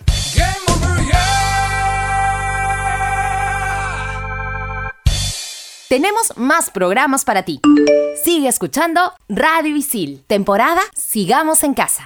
Tenemos 5.89 6.37
más 6.37 6.71
programas 6.71 7.25
para 7.25 7.45
ti. 7.45 7.61
Sigue 8.25 8.49
escuchando 8.49 9.13
Radio 9.29 9.77
Isil, 9.77 10.25
temporada 10.27 10.81
Sigamos 10.95 11.63
en 11.63 11.75
Casa. 11.75 12.05